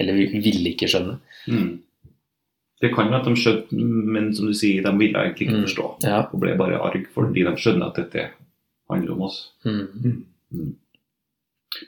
Eller 0.00 0.14
ville 0.16 0.70
ikke 0.72 0.88
skjønne. 0.88 1.18
Mm. 1.50 1.68
Det 2.80 2.92
kan 2.94 3.10
være 3.10 3.20
at 3.20 3.26
de 3.26 3.34
skjønte, 3.42 3.74
men 4.14 4.30
som 4.38 4.46
du 4.46 4.54
sier, 4.54 4.80
de 4.86 4.92
ville 4.96 5.18
egentlig 5.18 5.48
ikke 5.48 5.56
Mm. 5.58 5.64
forstå. 5.66 5.86
Ja. 6.06 6.20
Og 6.32 6.40
ble 6.40 6.54
bare 6.56 6.78
arg 6.78 7.04
fordi 7.12 7.42
de 7.44 7.52
skjønner 7.58 7.90
at 7.90 7.96
dette 7.98 8.28
handler 8.88 9.12
om 9.16 9.24
oss. 9.26 9.40
Mm. 9.66 10.22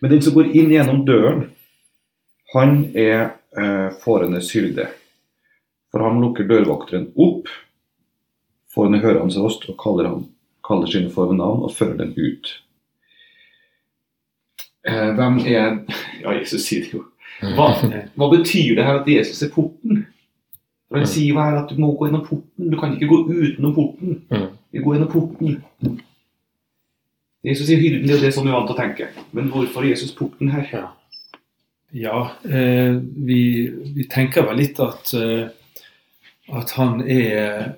Men 0.02 0.11
den 0.11 0.23
som 0.23 0.35
går 0.35 0.50
inn 0.52 0.73
gjennom 0.75 1.04
døren, 1.06 1.44
han 2.52 2.82
er 2.99 3.30
eh, 3.59 3.88
fårenes 4.02 4.50
hyrde. 4.54 4.88
For 5.90 6.04
han 6.07 6.21
lukker 6.23 6.47
dørvokteren 6.49 7.09
opp, 7.19 7.50
fårene 8.71 9.00
hører 9.02 9.25
hans 9.25 9.38
røst 9.40 9.66
og 9.71 9.78
kaller, 9.80 10.11
han, 10.11 10.26
kaller 10.66 10.90
sine 10.90 11.11
får 11.11 11.33
ved 11.33 11.40
navn 11.40 11.64
og 11.66 11.75
fører 11.75 11.99
dem 11.99 12.12
ut. 12.14 12.52
Eh, 14.87 15.11
hvem 15.16 15.40
er 15.45 15.83
Ja, 16.23 16.37
Jesus 16.37 16.64
sier 16.69 16.87
det 16.87 16.95
jo. 16.95 17.04
Hva, 17.57 17.73
hva 18.14 18.28
betyr 18.33 18.76
det 18.76 18.85
her 18.85 19.00
at 19.00 19.09
Jesus 19.09 19.42
er 19.42 19.52
porten? 19.54 20.04
For 20.90 20.99
Han 20.99 21.09
sier 21.09 21.33
jo 21.33 21.40
her 21.40 21.57
at 21.61 21.71
du 21.71 21.78
må 21.80 21.92
gå 21.95 22.09
gjennom 22.09 22.25
porten. 22.26 22.71
Du 22.71 22.76
kan 22.80 22.95
ikke 22.97 23.09
gå 23.09 23.21
utenom 23.30 23.75
porten. 23.75 24.23
Mm. 24.30 24.49
Vi 24.75 24.83
går 24.83 24.97
gjennom 24.97 25.12
porten. 25.12 26.00
Jesus 27.47 27.69
sier 27.71 27.80
hyrden, 27.80 28.04
det 28.04 28.19
er 28.19 28.25
det 28.26 28.33
sånn 28.37 28.45
vi 28.45 28.52
er 28.52 28.59
vant 28.59 28.69
til 28.69 28.76
å 28.76 28.80
tenke. 28.80 29.07
Men 29.37 29.49
hvorfor 29.52 29.85
er 29.85 29.95
Jesus 29.95 30.12
porten 30.16 30.50
her? 30.52 30.66
Ja. 30.75 30.83
Ja, 31.92 32.30
eh, 32.44 32.94
vi, 33.16 33.68
vi 33.94 34.04
tenker 34.04 34.47
vel 34.47 34.61
litt 34.62 34.78
at, 34.78 35.11
eh, 35.14 35.49
at 36.54 36.70
han 36.78 37.00
er 37.02 37.73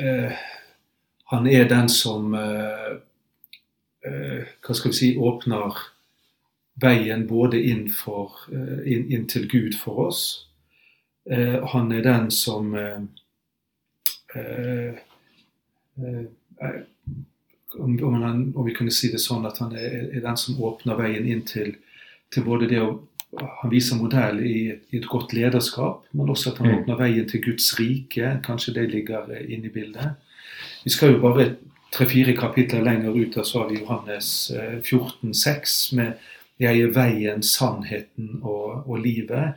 eh, 0.00 0.32
Han 1.28 1.46
er 1.46 1.68
den 1.68 1.88
som 1.88 2.34
eh, 2.34 2.94
eh, 4.06 4.48
Hva 4.64 4.76
skal 4.76 4.92
vi 4.92 4.96
si 4.96 5.10
åpner 5.20 5.76
veien 6.80 7.26
både 7.28 7.60
inn, 7.60 7.90
for, 7.92 8.46
eh, 8.48 8.80
inn, 8.92 9.10
inn 9.12 9.28
til 9.28 9.44
Gud 9.48 9.76
for 9.78 10.08
oss. 10.08 10.22
Han 11.24 11.92
er 11.92 12.02
den 12.02 12.26
som 12.34 12.74
om, 17.78 17.92
om, 18.04 18.22
han, 18.22 18.52
om 18.56 18.66
vi 18.66 18.74
kunne 18.74 18.92
si 18.92 19.08
det 19.12 19.22
sånn 19.22 19.46
at 19.48 19.62
han 19.62 19.72
er, 19.78 20.10
er 20.10 20.20
den 20.26 20.36
som 20.36 20.58
åpner 20.60 20.98
veien 20.98 21.24
inn 21.24 21.40
til, 21.48 21.72
til 22.34 22.44
både 22.44 22.68
det 22.68 22.82
å 22.82 22.90
han 23.40 23.70
viser 23.70 23.96
modell 23.96 24.40
i, 24.46 24.72
i 24.90 24.96
et 24.96 25.08
godt 25.08 25.32
lederskap, 25.32 26.04
men 26.12 26.28
også 26.28 26.52
at 26.52 26.58
han 26.58 26.70
Mm. 26.70 26.78
åpner 26.78 26.96
veien 26.96 27.28
til 27.28 27.42
Guds 27.42 27.78
rike. 27.80 28.40
Kanskje 28.44 28.74
det 28.74 28.90
ligger 28.90 29.30
eh, 29.32 29.46
inne 29.52 29.66
i 29.66 29.74
bildet. 29.74 30.10
Vi 30.84 30.90
skal 30.90 31.12
jo 31.12 31.20
bare 31.20 31.54
tre-fire 31.92 32.32
kapitler 32.36 32.82
lenger 32.84 33.10
ut, 33.10 33.36
og 33.36 33.46
så 33.46 33.58
har 33.62 33.68
vi 33.68 33.80
Johannes 33.80 34.52
14, 34.82 35.30
14,6 35.34 35.96
med 35.96 36.12
'Jeg 36.60 36.80
er 36.80 36.90
veien, 36.94 37.42
sannheten 37.42 38.40
og, 38.42 38.88
og 38.90 38.98
livet'. 38.98 39.52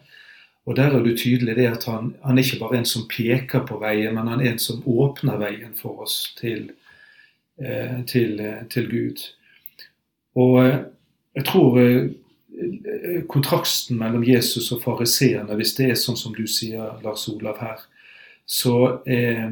Og 0.65 0.75
Der 0.75 0.83
er 0.83 1.03
det 1.03 1.17
tydelig 1.19 1.55
det 1.55 1.65
at 1.67 1.85
han, 1.85 2.15
han 2.25 2.37
er 2.37 2.43
ikke 2.43 2.59
bare 2.59 2.77
en 2.77 2.85
som 2.85 3.07
peker 3.07 3.65
på 3.65 3.79
veien, 3.79 4.15
men 4.15 4.27
han 4.27 4.39
er 4.41 4.51
en 4.51 4.59
som 4.59 4.83
åpner 4.85 5.37
veien 5.37 5.73
for 5.75 6.01
oss 6.01 6.33
til, 6.39 6.71
eh, 7.63 8.03
til, 8.07 8.39
eh, 8.39 8.65
til 8.69 8.89
Gud. 8.89 9.23
Og 10.35 10.65
eh, 10.67 10.79
jeg 11.35 11.45
tror 11.45 11.79
eh, 12.61 13.17
eh, 13.17 13.21
kontrasten 13.29 13.99
mellom 13.99 14.23
Jesus 14.23 14.71
og 14.71 14.83
fariseerne, 14.83 15.55
hvis 15.55 15.75
det 15.77 15.91
er 15.91 15.99
sånn 15.99 16.19
som 16.19 16.35
du 16.35 16.45
sier, 16.47 16.97
Lars 17.03 17.27
Olav 17.31 17.61
her, 17.61 17.83
så 18.47 19.01
er, 19.05 19.51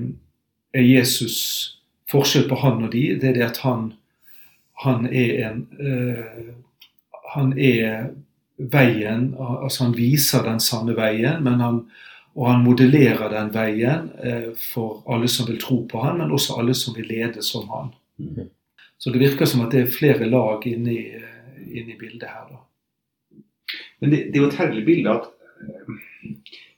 er 0.74 0.86
Jesus 0.86 1.72
Forskjell 2.12 2.46
på 2.50 2.58
han 2.62 2.84
og 2.86 2.92
de, 2.94 3.08
det 3.18 3.32
er 3.32 3.38
det 3.40 3.46
at 3.48 3.64
han, 3.66 3.88
han 4.84 5.08
er 5.10 5.40
en 5.48 5.64
eh, 5.82 6.54
Han 7.36 7.50
er 7.60 8.12
veien, 8.56 9.34
altså 9.36 9.84
han 9.84 9.96
viser 9.98 10.46
den 10.46 10.62
sanne 10.64 10.94
veien, 10.96 11.42
men 11.44 11.60
han, 11.60 11.80
og 12.36 12.48
han 12.48 12.64
modellerer 12.64 13.28
den 13.34 13.50
veien 13.52 14.06
eh, 14.24 14.54
for 14.56 15.02
alle 15.12 15.28
som 15.28 15.50
vil 15.50 15.60
tro 15.60 15.82
på 15.90 16.00
han, 16.00 16.22
men 16.22 16.32
også 16.32 16.56
alle 16.62 16.76
som 16.78 16.96
vil 16.96 17.10
lede 17.12 17.44
som 17.44 17.68
han. 17.74 17.92
Mhm. 18.22 18.48
Så 18.98 19.12
det 19.12 19.20
virker 19.20 19.46
som 19.46 19.66
at 19.66 19.74
det 19.76 19.82
er 19.84 19.92
flere 19.92 20.30
lag 20.30 20.64
inni, 20.68 20.98
inni 21.68 21.98
bildet 22.00 22.30
her. 22.32 22.48
da. 22.50 22.62
Men 24.06 24.14
det, 24.14 24.20
det 24.30 24.38
er 24.38 24.44
jo 24.44 24.52
et 24.52 24.60
herlig 24.60 24.84
bilde 24.86 25.14
at 25.16 25.26
eh, 25.66 25.96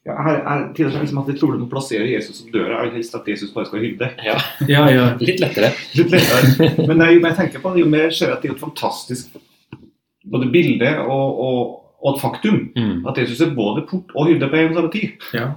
ja, 0.08 0.16
her, 0.24 0.38
her, 0.48 0.62
til 0.76 0.88
og 0.88 0.94
med 0.94 1.02
liksom 1.04 1.18
at 1.20 1.30
Jeg 1.34 1.40
tror 1.42 1.52
du 1.52 1.60
må 1.60 1.68
plassere 1.72 2.08
Jesus 2.08 2.38
som 2.40 2.52
døra. 2.54 2.78
Jeg 2.78 2.86
vil 2.86 3.02
helst 3.02 3.18
at 3.18 3.28
Jesus 3.28 3.52
bare 3.52 3.68
skal 3.68 3.84
hylde. 3.84 4.10
ja. 4.24 4.38
Ja, 4.70 4.86
ja. 4.94 5.10
Litt 5.20 5.44
lettere. 5.44 5.74
Litt 5.98 6.14
lettere. 6.16 6.88
Men 6.88 7.04
jo 7.04 7.20
mer 7.20 7.34
jeg 7.34 7.40
tenker 7.42 7.64
på 7.64 7.74
det, 7.76 7.84
jo 7.84 7.92
mer 7.92 8.16
ser 8.16 8.32
jeg 8.32 8.38
at 8.38 8.46
det 8.46 8.54
er 8.54 8.56
et 8.56 8.64
fantastisk 8.64 9.36
både 10.32 10.50
bilde 10.52 10.94
og, 11.04 11.42
og, 11.44 11.60
og 12.00 12.16
et 12.16 12.22
faktum. 12.22 12.60
Mm. 12.76 13.06
At 13.08 13.20
Jesus 13.20 13.42
er 13.44 13.56
både 13.56 13.84
port 13.90 14.16
og 14.16 14.30
hyrde 14.32 14.50
på 14.50 14.60
en 14.62 14.72
og 14.72 14.80
samme 14.80 14.94
tid. 14.96 15.28
ja. 15.34 15.52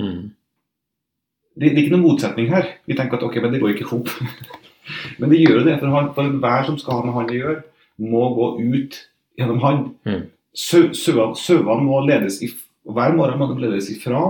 Mm. 0.00 0.30
Det, 1.52 1.68
det 1.68 1.76
er 1.76 1.82
ikke 1.82 1.92
noen 1.92 2.06
motsetning 2.06 2.46
her. 2.48 2.70
Vi 2.88 2.96
tenker 2.96 3.18
at 3.18 3.24
ok, 3.26 3.34
men 3.44 3.52
det 3.52 3.58
går 3.60 3.74
ikke 3.74 3.84
ihop. 3.84 4.08
men 5.20 5.28
det 5.28 5.40
gjør 5.42 5.58
jo 5.58 5.64
det, 5.66 5.74
for, 5.82 5.92
han, 5.92 6.06
for 6.16 6.24
enhver 6.24 6.64
som 6.64 6.78
skal 6.80 6.96
ha 6.96 7.04
med 7.04 7.16
han 7.18 7.28
å 7.28 7.36
gjøre, 7.36 7.58
må 8.00 8.22
gå 8.38 8.46
ut 8.62 8.96
gjennom 9.36 9.60
han. 9.60 9.82
Mm. 10.08 10.22
Sau- 10.54 11.32
Sauene 11.38 11.82
må 11.86 12.00
ledes 12.06 12.40
i, 12.44 12.50
Hver 12.84 13.14
morgen 13.16 13.38
må 13.38 13.46
de 13.52 13.60
ledes 13.62 13.88
ifra 13.92 14.20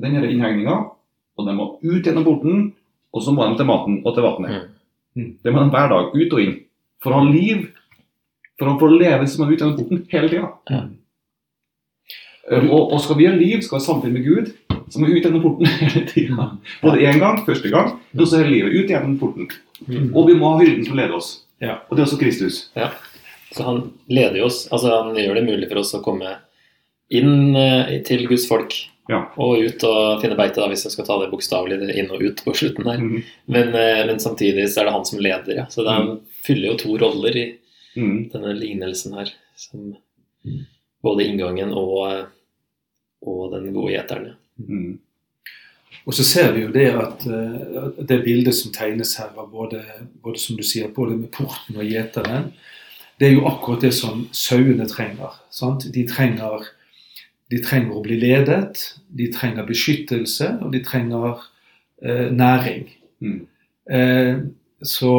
denne 0.00 0.22
innhegninga, 0.24 0.76
og 1.38 1.46
de 1.46 1.52
må 1.54 1.66
ut 1.82 2.04
gjennom 2.06 2.24
porten, 2.24 2.60
og 3.14 3.22
så 3.22 3.32
må 3.34 3.44
de 3.48 3.56
til 3.58 3.66
maten 3.68 3.98
og 4.06 4.14
til 4.14 4.24
vannet. 4.24 4.68
Mm. 5.18 5.32
Det 5.44 5.52
må 5.52 5.64
de 5.64 5.72
hver 5.74 5.88
dag, 5.92 6.14
ut 6.14 6.32
og 6.36 6.40
inn. 6.42 6.54
For 7.02 7.12
å 7.14 7.20
ha 7.20 7.28
liv, 7.30 7.66
for 8.58 8.70
å 8.72 8.78
få 8.80 8.88
leve 8.94 9.26
så 9.28 9.40
må 9.40 9.48
de 9.48 9.54
ut 9.56 9.62
gjennom 9.62 9.76
porten 9.78 10.04
hele 10.12 10.30
tida. 10.32 10.48
Ja. 10.70 10.80
Um, 12.48 12.70
og, 12.72 12.94
og 12.94 13.00
skal 13.04 13.18
vi 13.18 13.26
ha 13.28 13.34
liv, 13.36 13.60
skal 13.60 13.76
vi 13.76 13.82
ha 13.82 13.86
samfunn 13.86 14.14
med 14.16 14.24
Gud, 14.24 14.52
så 14.88 15.00
må 15.02 15.08
vi 15.10 15.18
ut 15.18 15.26
gjennom 15.26 15.42
porten 15.44 15.68
hele 15.82 16.04
tida. 16.08 16.46
Både 16.80 17.02
én 17.04 17.20
gang, 17.20 17.42
første 17.46 17.70
gang, 17.74 17.92
men 18.12 18.24
også 18.24 18.40
hele 18.40 18.54
livet. 18.54 18.78
Ut 18.78 18.94
gjennom 18.94 19.18
porten. 19.20 19.50
Mm. 19.86 20.08
Og 20.16 20.30
vi 20.30 20.38
må 20.38 20.54
ha 20.54 20.62
hyrden 20.62 20.86
som 20.88 20.96
leder 20.98 21.18
oss. 21.18 21.34
Ja. 21.60 21.80
Og 21.90 21.96
det 21.98 22.04
er 22.04 22.08
også 22.08 22.20
Kristus. 22.22 22.62
Så 23.54 23.64
han 23.64 23.82
leder 24.06 24.42
oss, 24.44 24.66
altså 24.72 24.92
han 24.92 25.16
gjør 25.16 25.38
det 25.38 25.46
mulig 25.46 25.68
for 25.70 25.80
oss 25.80 25.94
å 25.96 26.02
komme 26.04 26.34
inn 27.08 27.56
eh, 27.56 27.98
til 28.04 28.26
Guds 28.28 28.46
folk. 28.48 28.76
Ja. 29.08 29.22
Og 29.40 29.64
ut 29.64 29.84
og 29.88 30.20
finne 30.20 30.36
beite, 30.36 30.60
da, 30.60 30.68
hvis 30.68 30.84
jeg 30.84 30.92
skal 30.92 31.06
ta 31.08 31.16
det 31.22 31.30
bokstavelig 31.32 31.94
inn 31.96 32.10
og 32.12 32.20
ut 32.20 32.42
på 32.44 32.52
slutten 32.56 32.88
her. 32.90 33.00
Mm. 33.00 33.22
Men, 33.48 33.72
eh, 33.72 34.04
men 34.10 34.20
samtidig 34.20 34.68
så 34.68 34.82
er 34.82 34.90
det 34.90 34.96
han 34.98 35.08
som 35.08 35.22
leder, 35.24 35.54
ja. 35.62 35.66
Så 35.72 35.84
det, 35.86 35.96
han 35.96 36.18
fyller 36.44 36.74
jo 36.74 36.80
to 36.82 36.96
roller 37.00 37.40
i 37.40 37.46
mm. 37.96 38.18
denne 38.34 38.54
lignelsen 38.58 39.16
her. 39.16 39.32
Som 39.58 39.94
både 41.04 41.24
inngangen 41.24 41.72
og, 41.72 41.98
eh, 42.10 42.24
og 43.24 43.54
den 43.56 43.70
gode 43.72 43.96
gjeteren. 43.96 44.32
ja. 44.34 44.40
Mhm. 44.64 44.96
Og 46.08 46.14
så 46.16 46.24
ser 46.24 46.54
vi 46.54 46.62
jo 46.62 46.70
det 46.72 46.86
at 46.96 47.24
det 48.08 48.16
bildet 48.24 48.54
som 48.56 48.72
tegnes 48.72 49.10
her, 49.20 49.28
var 49.36 49.50
både, 49.52 49.82
både 50.24 50.40
som 50.40 50.56
du 50.56 50.62
sier, 50.64 50.88
både 50.94 51.18
med 51.18 51.28
porten 51.34 51.76
og 51.76 51.84
gjeteren, 51.84 52.46
det 53.18 53.28
er 53.28 53.34
jo 53.34 53.46
akkurat 53.50 53.82
det 53.82 53.92
som 53.96 54.26
sauene 54.32 54.86
trenger. 54.88 55.34
Sant? 55.50 55.88
De, 55.94 56.04
trenger 56.06 56.68
de 57.50 57.60
trenger 57.64 57.96
å 57.96 58.04
bli 58.04 58.18
ledet, 58.20 58.84
de 59.08 59.28
trenger 59.32 59.66
beskyttelse, 59.68 60.52
og 60.62 60.72
de 60.74 60.82
trenger 60.84 61.42
eh, 62.02 62.28
næring. 62.30 62.88
Mm. 63.24 63.40
Eh, 63.90 64.40
så, 64.82 65.12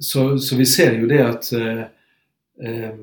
så, 0.00 0.38
så 0.38 0.56
vi 0.58 0.66
ser 0.68 0.98
jo 1.00 1.08
det 1.08 1.20
at 1.24 1.52
eh, 1.56 1.84
eh, 2.60 2.98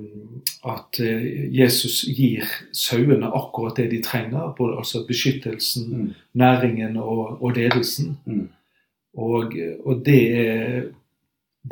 at 0.69 0.99
eh, 0.99 1.25
Jesus 1.55 2.03
gir 2.13 2.45
sauene 2.75 3.31
akkurat 3.31 3.79
det 3.79 3.89
de 3.95 4.01
trenger, 4.05 4.51
både 4.57 4.77
altså 4.83 5.05
beskyttelsen, 5.07 5.89
mm. 5.89 6.09
næringen 6.37 6.97
og, 7.01 7.39
og 7.41 7.55
ledelsen. 7.57 8.17
Mm. 8.25 8.47
Og, 9.17 9.55
og 9.85 10.03
det, 10.05 10.21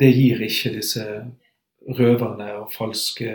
det 0.00 0.08
gir 0.16 0.42
ikke 0.42 0.74
disse 0.80 1.04
røverne 1.88 2.52
og 2.58 2.72
falske 2.74 3.28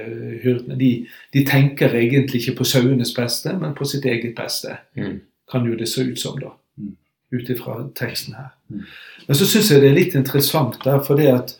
hyrdene. 0.43 0.77
De, 0.79 0.91
de 1.33 1.45
tenker 1.45 1.95
egentlig 1.97 2.41
ikke 2.41 2.59
på 2.61 2.67
sauenes 2.67 3.13
beste, 3.15 3.53
men 3.57 3.75
på 3.77 3.87
sitt 3.89 4.05
eget 4.05 4.35
beste. 4.37 4.77
Mm. 4.95 5.21
Kan 5.51 5.65
jo 5.65 5.77
det 5.79 5.89
se 5.89 6.05
ut 6.05 6.19
som, 6.19 6.37
da. 6.39 6.53
Mm. 6.77 6.95
Ut 7.33 7.49
ifra 7.49 7.79
teksten 7.97 8.37
her. 8.37 8.53
Mm. 8.69 8.85
Men 9.27 9.39
så 9.39 9.47
syns 9.49 9.71
jeg 9.71 9.81
det 9.81 9.89
er 9.89 9.97
litt 9.97 10.15
interessant 10.19 10.77
der, 10.85 11.01
for 11.05 11.19
det 11.19 11.31
at 11.33 11.55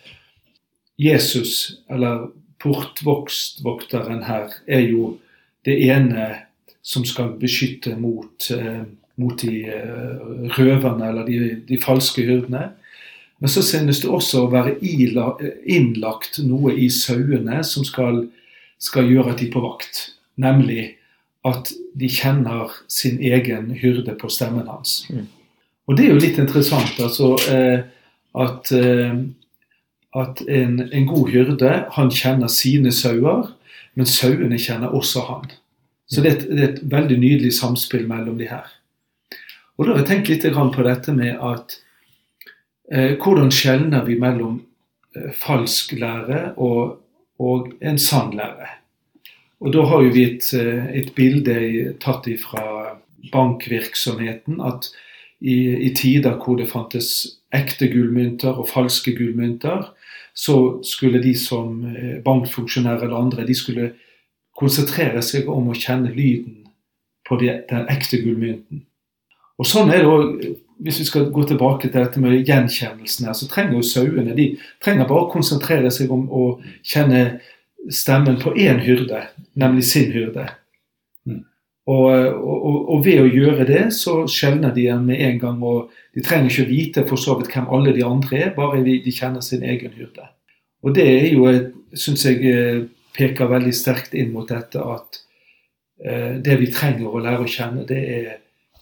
Jesus, 1.02 1.80
eller 1.90 2.28
portvokstvokteren 2.64 4.24
her, 4.28 4.54
er 4.68 4.86
jo 4.86 5.18
det 5.66 5.80
ene 5.90 6.28
som 6.84 7.06
skal 7.08 7.34
beskytte 7.40 7.96
mot, 8.00 8.52
eh, 8.52 8.84
mot 9.16 9.42
de 9.42 9.64
eh, 9.72 10.24
røverne 10.58 11.10
eller 11.10 11.26
de, 11.28 11.40
de 11.68 11.80
falske 11.82 12.26
hyrdene. 12.28 12.70
Men 13.44 13.52
så 13.52 13.60
synes 13.68 14.00
det 14.00 14.08
også 14.08 14.46
å 14.46 14.52
være 14.54 14.78
innlagt 14.80 16.38
noe 16.48 16.72
i 16.80 16.86
sauene 16.88 17.58
som 17.68 17.84
skal, 17.84 18.22
skal 18.80 19.10
gjøre 19.12 19.34
at 19.34 19.42
de 19.42 19.50
er 19.50 19.52
på 19.52 19.64
vakt. 19.66 20.00
Nemlig 20.40 20.94
at 21.44 21.74
de 22.00 22.08
kjenner 22.08 22.72
sin 22.88 23.20
egen 23.20 23.74
hyrde 23.82 24.16
på 24.16 24.32
stemmen 24.32 24.72
hans. 24.72 25.02
Mm. 25.12 25.28
Og 25.92 26.00
det 26.00 26.06
er 26.06 26.14
jo 26.14 26.22
litt 26.24 26.40
interessant 26.40 27.04
altså, 27.04 27.34
eh, 27.52 27.84
at, 28.46 28.72
eh, 28.72 29.20
at 30.24 30.46
en, 30.48 30.80
en 30.88 31.12
god 31.12 31.36
hyrde 31.36 31.76
han 31.98 32.16
kjenner 32.16 32.48
sine 32.48 32.96
sauer, 32.96 33.52
men 34.00 34.08
sauene 34.08 34.56
kjenner 34.56 34.96
også 34.96 35.28
han. 35.28 35.52
Så 36.08 36.24
det 36.24 36.38
et, 36.38 36.48
det 36.48 36.64
er 36.64 36.72
et 36.78 36.84
veldig 36.96 37.20
nydelig 37.20 37.58
samspill 37.60 38.08
mellom 38.08 38.40
de 38.40 38.48
her. 38.56 38.72
Og 39.76 39.84
da 39.84 39.98
har 39.98 40.06
jeg 40.06 40.14
tenkt 40.14 40.32
litt 40.32 40.48
på 40.48 40.88
dette 40.88 41.12
med 41.12 41.44
at 41.44 41.83
hvordan 42.92 43.52
skjelner 43.52 44.04
vi 44.06 44.18
mellom 44.20 44.62
eh, 45.16 45.32
falsk 45.40 45.94
lære 46.00 46.54
og, 46.58 47.00
og 47.40 47.72
en 47.82 48.00
sann 48.00 48.34
lære? 48.36 48.70
Og 49.64 49.72
da 49.74 49.86
har 49.88 50.04
vi 50.12 50.26
et, 50.28 50.50
eh, 50.54 50.90
et 51.00 51.14
bilde 51.16 51.96
tatt 52.04 52.28
fra 52.42 53.00
bankvirksomheten 53.32 54.60
at 54.62 54.90
i, 55.40 55.56
i 55.88 55.94
tider 55.96 56.36
hvor 56.40 56.58
det 56.60 56.70
fantes 56.72 57.40
ekte 57.54 57.88
gullmynter 57.88 58.60
og 58.60 58.68
falske 58.70 59.14
gullmynter, 59.16 59.92
så 60.36 60.80
skulle 60.84 61.22
de 61.24 61.36
som 61.38 61.86
eh, 61.86 62.20
bankfunksjonærer 62.24 63.08
eller 63.08 63.22
andre 63.22 63.48
de 63.48 63.56
skulle 63.56 63.94
konsentrere 64.60 65.22
seg 65.26 65.48
om 65.50 65.72
å 65.72 65.78
kjenne 65.78 66.12
lyden 66.14 66.66
på 67.28 67.40
den 67.40 67.88
ekte 67.90 68.20
gullmynten. 68.22 68.84
Og 69.58 69.70
sånn 69.70 69.92
er 69.94 70.04
det 70.04 70.12
òg 70.12 70.44
hvis 70.80 71.00
vi 71.00 71.06
skal 71.08 71.30
gå 71.32 71.44
tilbake 71.48 71.90
til 71.90 72.00
dette 72.00 72.22
med 72.22 72.44
gjenkjennelsen 72.48 73.28
her, 73.28 73.38
så 73.38 73.48
trenger 73.52 73.78
jo 73.78 73.86
sauene 73.88 74.36
de 74.38 74.54
trenger 74.84 75.08
bare 75.10 75.28
å 75.28 75.32
konsentrere 75.32 75.92
seg 75.94 76.12
om 76.14 76.26
å 76.32 76.44
kjenne 76.82 77.40
stemmen 77.92 78.40
på 78.42 78.54
én 78.60 78.80
hyrde, 78.84 79.26
nemlig 79.60 79.86
sin 79.90 80.12
hyrde. 80.14 80.48
Mm. 81.28 81.44
Og, 81.92 82.06
og, 82.08 82.78
og 82.96 83.04
ved 83.06 83.24
å 83.24 83.28
gjøre 83.28 83.68
det, 83.68 83.84
så 83.96 84.22
skjelner 84.32 84.72
de 84.76 84.86
igjen 84.86 85.04
med 85.08 85.20
en 85.26 85.42
gang. 85.42 85.60
Og 85.68 85.92
de 86.16 86.24
trenger 86.24 86.52
ikke 86.52 86.70
vite 86.70 87.04
for 87.10 87.20
så 87.20 87.36
vidt 87.40 87.52
hvem 87.52 87.68
alle 87.76 87.96
de 87.96 88.06
andre 88.08 88.40
er, 88.40 88.56
bare 88.56 88.84
de 88.86 89.02
de 89.04 89.16
kjenner 89.16 89.44
sin 89.44 89.66
egen 89.68 89.92
hyrde. 89.98 90.30
Og 90.84 90.96
det 90.96 91.08
er 91.08 91.28
jo, 91.34 91.50
syns 91.96 92.26
jeg, 92.28 92.40
eh, 92.48 92.84
peker 93.14 93.52
veldig 93.52 93.74
sterkt 93.76 94.16
inn 94.18 94.32
mot 94.34 94.50
dette 94.50 94.80
at 94.80 95.20
eh, 96.04 96.40
det 96.44 96.58
vi 96.60 96.72
trenger 96.74 97.12
å 97.12 97.22
lære 97.24 97.46
å 97.46 97.52
kjenne, 97.52 97.86
det 97.88 98.00
er 98.00 98.32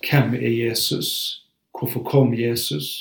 hvem 0.02 0.36
er 0.40 0.50
Jesus? 0.50 1.41
Hvorfor 1.82 2.04
kom 2.06 2.34
Jesus? 2.38 2.92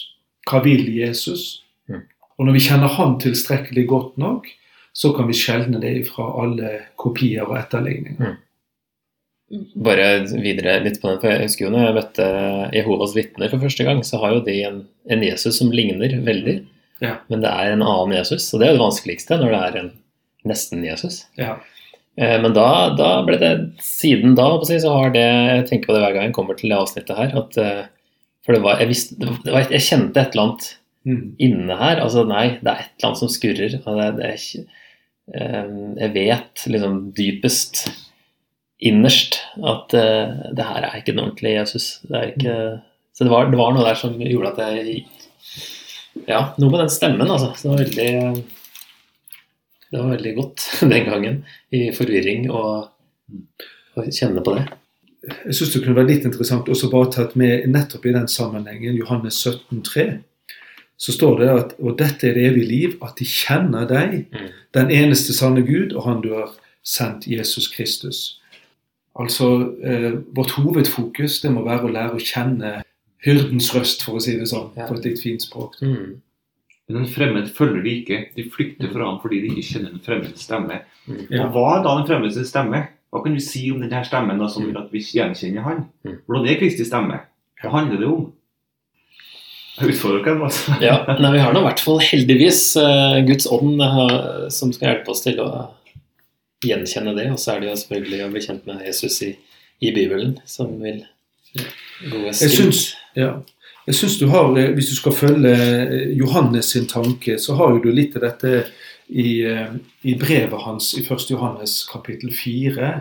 Hva 0.49 0.63
vil 0.65 0.87
Jesus? 0.97 1.63
Mm. 1.91 2.03
Og 2.39 2.47
når 2.49 2.57
vi 2.57 2.63
kjenner 2.65 2.95
han 2.97 3.19
tilstrekkelig 3.21 3.85
godt 3.91 4.17
nok, 4.21 4.49
så 4.97 5.13
kan 5.15 5.29
vi 5.29 5.37
skjelne 5.39 5.79
det 5.83 6.07
fra 6.09 6.27
alle 6.43 6.71
kopier 6.99 7.45
og 7.47 7.59
etterligninger. 7.61 8.39
Bare 9.83 10.07
videre 10.39 10.77
litt 10.85 11.01
på 11.03 11.11
den, 11.11 11.19
for 11.23 11.31
jeg 11.33 11.47
husker 11.49 11.67
jo 11.67 11.71
når 11.75 11.85
jeg 11.89 11.97
møtte 11.97 12.27
Jehovas 12.77 13.15
vitner 13.17 13.51
for 13.51 13.63
første 13.65 13.87
gang, 13.87 14.03
så 14.07 14.21
har 14.23 14.37
jo 14.37 14.45
de 14.47 14.57
en, 14.67 14.81
en 15.11 15.25
Jesus 15.27 15.59
som 15.59 15.73
ligner 15.75 16.15
veldig, 16.27 16.61
Ja. 17.03 17.17
men 17.33 17.41
det 17.43 17.51
er 17.51 17.73
en 17.73 17.83
annen 17.83 18.15
Jesus. 18.19 18.47
Og 18.55 18.61
det 18.61 18.69
er 18.69 18.73
jo 18.75 18.79
det 18.79 18.85
vanskeligste 18.87 19.39
når 19.41 19.55
det 19.55 19.61
er 19.67 19.79
en 19.81 19.91
nesten-Jesus. 20.51 21.25
Ja. 21.41 21.57
Eh, 22.17 22.37
Men 22.43 22.55
da, 22.55 22.67
da 22.97 23.23
ble 23.27 23.39
det 23.41 23.53
Siden 23.85 24.35
da 24.37 24.49
så 24.65 24.93
har 24.93 25.11
det 25.15 25.23
Jeg 25.25 25.67
tenker 25.69 25.87
på 25.91 25.95
det 25.97 26.03
hver 26.05 26.15
gang 26.17 26.29
jeg 26.29 26.35
kommer 26.37 26.55
til 26.59 26.71
det 26.73 26.79
avsnittet 26.79 27.17
her. 27.17 27.35
At, 27.43 27.57
eh, 27.59 27.85
for 28.47 28.57
det 28.57 28.63
var, 28.65 28.79
jeg, 28.81 28.89
visste, 28.91 29.17
det 29.21 29.53
var, 29.53 29.67
jeg 29.71 29.87
kjente 29.89 30.23
et 30.23 30.37
eller 30.37 30.49
annet 30.49 30.71
Mm. 31.01 31.31
inne 31.41 31.77
her. 31.81 31.97
Altså 32.05 32.27
nei, 32.29 32.59
det 32.61 32.69
er 32.69 32.83
et 32.83 32.91
eller 32.99 33.07
annet 33.09 33.21
som 33.23 33.31
skurrer. 33.33 33.73
Det, 33.73 34.09
det 34.19 34.31
ikke, 34.37 34.65
eh, 35.33 35.71
jeg 35.97 36.13
vet 36.13 36.65
liksom 36.75 36.99
dypest 37.17 37.81
innerst 38.85 39.39
at 39.65 39.95
eh, 39.97 40.35
det 40.57 40.67
her 40.69 40.85
er 40.91 40.99
ikke 40.99 41.15
den 41.15 41.23
ordentlige 41.25 41.57
Jesus. 41.57 41.87
Det 42.05 42.21
ikke, 42.35 42.57
så 43.17 43.25
det 43.25 43.33
var, 43.33 43.49
det 43.49 43.61
var 43.61 43.73
noe 43.73 43.87
der 43.89 43.97
som 44.01 44.21
gjorde 44.21 44.53
at 44.53 44.77
jeg 44.77 45.07
Ja, 46.29 46.43
noe 46.59 46.69
med 46.69 46.83
den 46.83 46.93
stemmen, 46.93 47.31
altså. 47.31 47.55
Det 47.57 47.71
var 47.71 47.81
veldig 47.81 48.45
Det 49.91 49.99
var 50.03 50.11
veldig 50.19 50.35
godt 50.37 50.69
den 50.93 51.09
gangen, 51.09 51.41
i 51.73 51.87
forvirring, 51.97 52.51
å 52.53 52.91
kjenne 54.13 54.45
på 54.45 54.53
det. 54.59 54.69
Jeg 55.23 55.55
syns 55.55 55.73
det 55.75 55.83
kunne 55.85 55.97
være 55.97 56.09
litt 56.15 56.25
interessant 56.25 56.69
også 56.73 56.89
bare 56.91 57.11
tatt 57.13 57.35
med 57.37 57.67
nettopp 57.69 58.07
i 58.07 58.13
den 58.17 58.27
sammenhengen, 58.29 58.97
Johannes 58.97 59.37
17, 59.45 59.83
3, 59.85 60.07
så 61.01 61.13
står 61.13 61.39
det 61.41 61.49
at 61.51 61.75
og 61.81 61.99
dette 61.99 62.29
er 62.29 62.35
det 62.35 62.47
evige 62.51 62.69
liv, 62.69 62.97
at 63.05 63.17
de 63.21 63.25
kjenner 63.25 63.87
deg, 63.89 64.27
Mm. 64.33 64.49
den 64.73 64.91
eneste 64.91 65.33
sanne 65.37 65.63
Gud, 65.67 65.93
og 65.93 66.05
han 66.05 66.21
du 66.23 66.33
har 66.35 66.51
sendt, 66.83 67.27
Jesus 67.27 67.69
Kristus. 67.69 68.39
Altså, 69.19 69.75
eh, 69.85 70.13
Vårt 70.35 70.51
hovedfokus 70.57 71.41
det 71.43 71.51
må 71.53 71.65
være 71.65 71.85
å 71.89 71.93
lære 71.93 72.15
å 72.17 72.21
kjenne 72.25 72.83
hyrdens 73.25 73.71
røst, 73.75 74.03
for 74.05 74.17
å 74.17 74.21
si 74.23 74.37
det 74.39 74.49
sånn, 74.49 74.71
Ja. 74.77 74.87
på 74.87 74.97
et 74.99 75.05
litt 75.05 75.19
fint 75.21 75.43
språk. 75.43 75.75
Mm. 75.83 76.21
Men 76.89 76.97
en 77.03 77.07
fremmed 77.07 77.49
følger 77.55 77.83
de 77.85 77.91
ikke. 78.03 78.35
De 78.37 78.51
flykter 78.51 78.91
fra 78.93 79.05
ham 79.05 79.21
fordi 79.21 79.41
de 79.43 79.49
ikke 79.55 79.69
kjenner 79.75 79.93
en 79.93 80.01
fremmed 80.01 80.37
stemme. 80.37 80.81
Mm. 81.09 81.27
Ja. 81.31 81.45
Og 81.47 81.53
Hva 81.53 81.79
er 81.79 81.83
da 81.85 81.97
den 81.99 82.07
fremmede 82.09 82.47
stemme? 82.47 82.89
Hva 83.11 83.23
kan 83.25 83.35
vi 83.35 83.43
si 83.43 83.65
om 83.75 83.81
denne 83.83 84.05
stemmen 84.07 84.39
da, 84.39 84.47
som 84.51 84.63
gjør 84.67 84.85
at 84.85 84.93
vi 84.95 85.01
gjenkjenner 85.03 85.65
han? 85.67 85.81
Mm. 86.07 86.21
Hvordan 86.29 86.47
er 86.53 86.61
Kristi 86.61 86.85
stemme? 86.87 87.17
Hva 87.61 87.73
handler 87.75 87.99
det 88.01 88.07
om? 88.11 88.29
Jeg 89.81 89.95
utfordrer 89.95 90.23
dere, 90.27 90.45
altså. 90.47 90.77
Ja, 90.85 90.97
nei, 91.19 91.31
Vi 91.35 91.41
har 91.43 91.55
nå 91.57 91.63
i 91.63 91.67
hvert 91.71 91.83
fall 91.83 92.01
heldigvis 92.05 92.63
eh, 92.81 93.19
Guds 93.27 93.47
ånd 93.51 93.81
eh, 93.83 94.49
som 94.53 94.73
skal 94.77 94.91
hjelpe 94.93 95.15
oss 95.15 95.23
til 95.25 95.41
å 95.43 95.49
gjenkjenne 96.67 97.15
det. 97.17 97.31
Og 97.33 97.41
så 97.41 97.55
er 97.55 97.63
det 97.63 97.71
jo 97.71 97.79
selvfølgelig 97.83 98.21
å 98.27 98.33
bli 98.35 98.43
kjent 98.45 98.69
med 98.69 98.83
Jesus 98.85 99.17
i, 99.27 99.31
i 99.81 99.93
Bibelen, 99.97 100.37
som 100.51 100.75
vil 100.83 101.01
gå 101.57 102.27
Jeg 102.29 102.37
skritt. 102.53 102.85
ja. 103.19 103.39
Jeg 103.89 103.97
syns 103.97 104.19
du 104.21 104.27
har, 104.31 104.53
eh, 104.61 104.69
hvis 104.77 104.93
du 104.93 104.97
skal 105.01 105.17
følge 105.17 105.55
Johannes 106.15 106.69
sin 106.77 106.85
tanke, 106.87 107.39
så 107.43 107.57
har 107.59 107.73
jo 107.75 107.81
du 107.89 107.91
litt 107.97 108.15
av 108.21 108.27
dette 108.29 108.67
i, 109.11 109.43
eh, 109.45 109.67
i 110.03 110.15
brevet 110.15 110.63
hans 110.63 110.95
i 110.95 111.03
1. 111.03 111.31
Johannes 111.31 111.85
kapittel 111.93 112.33
4. 112.35 112.93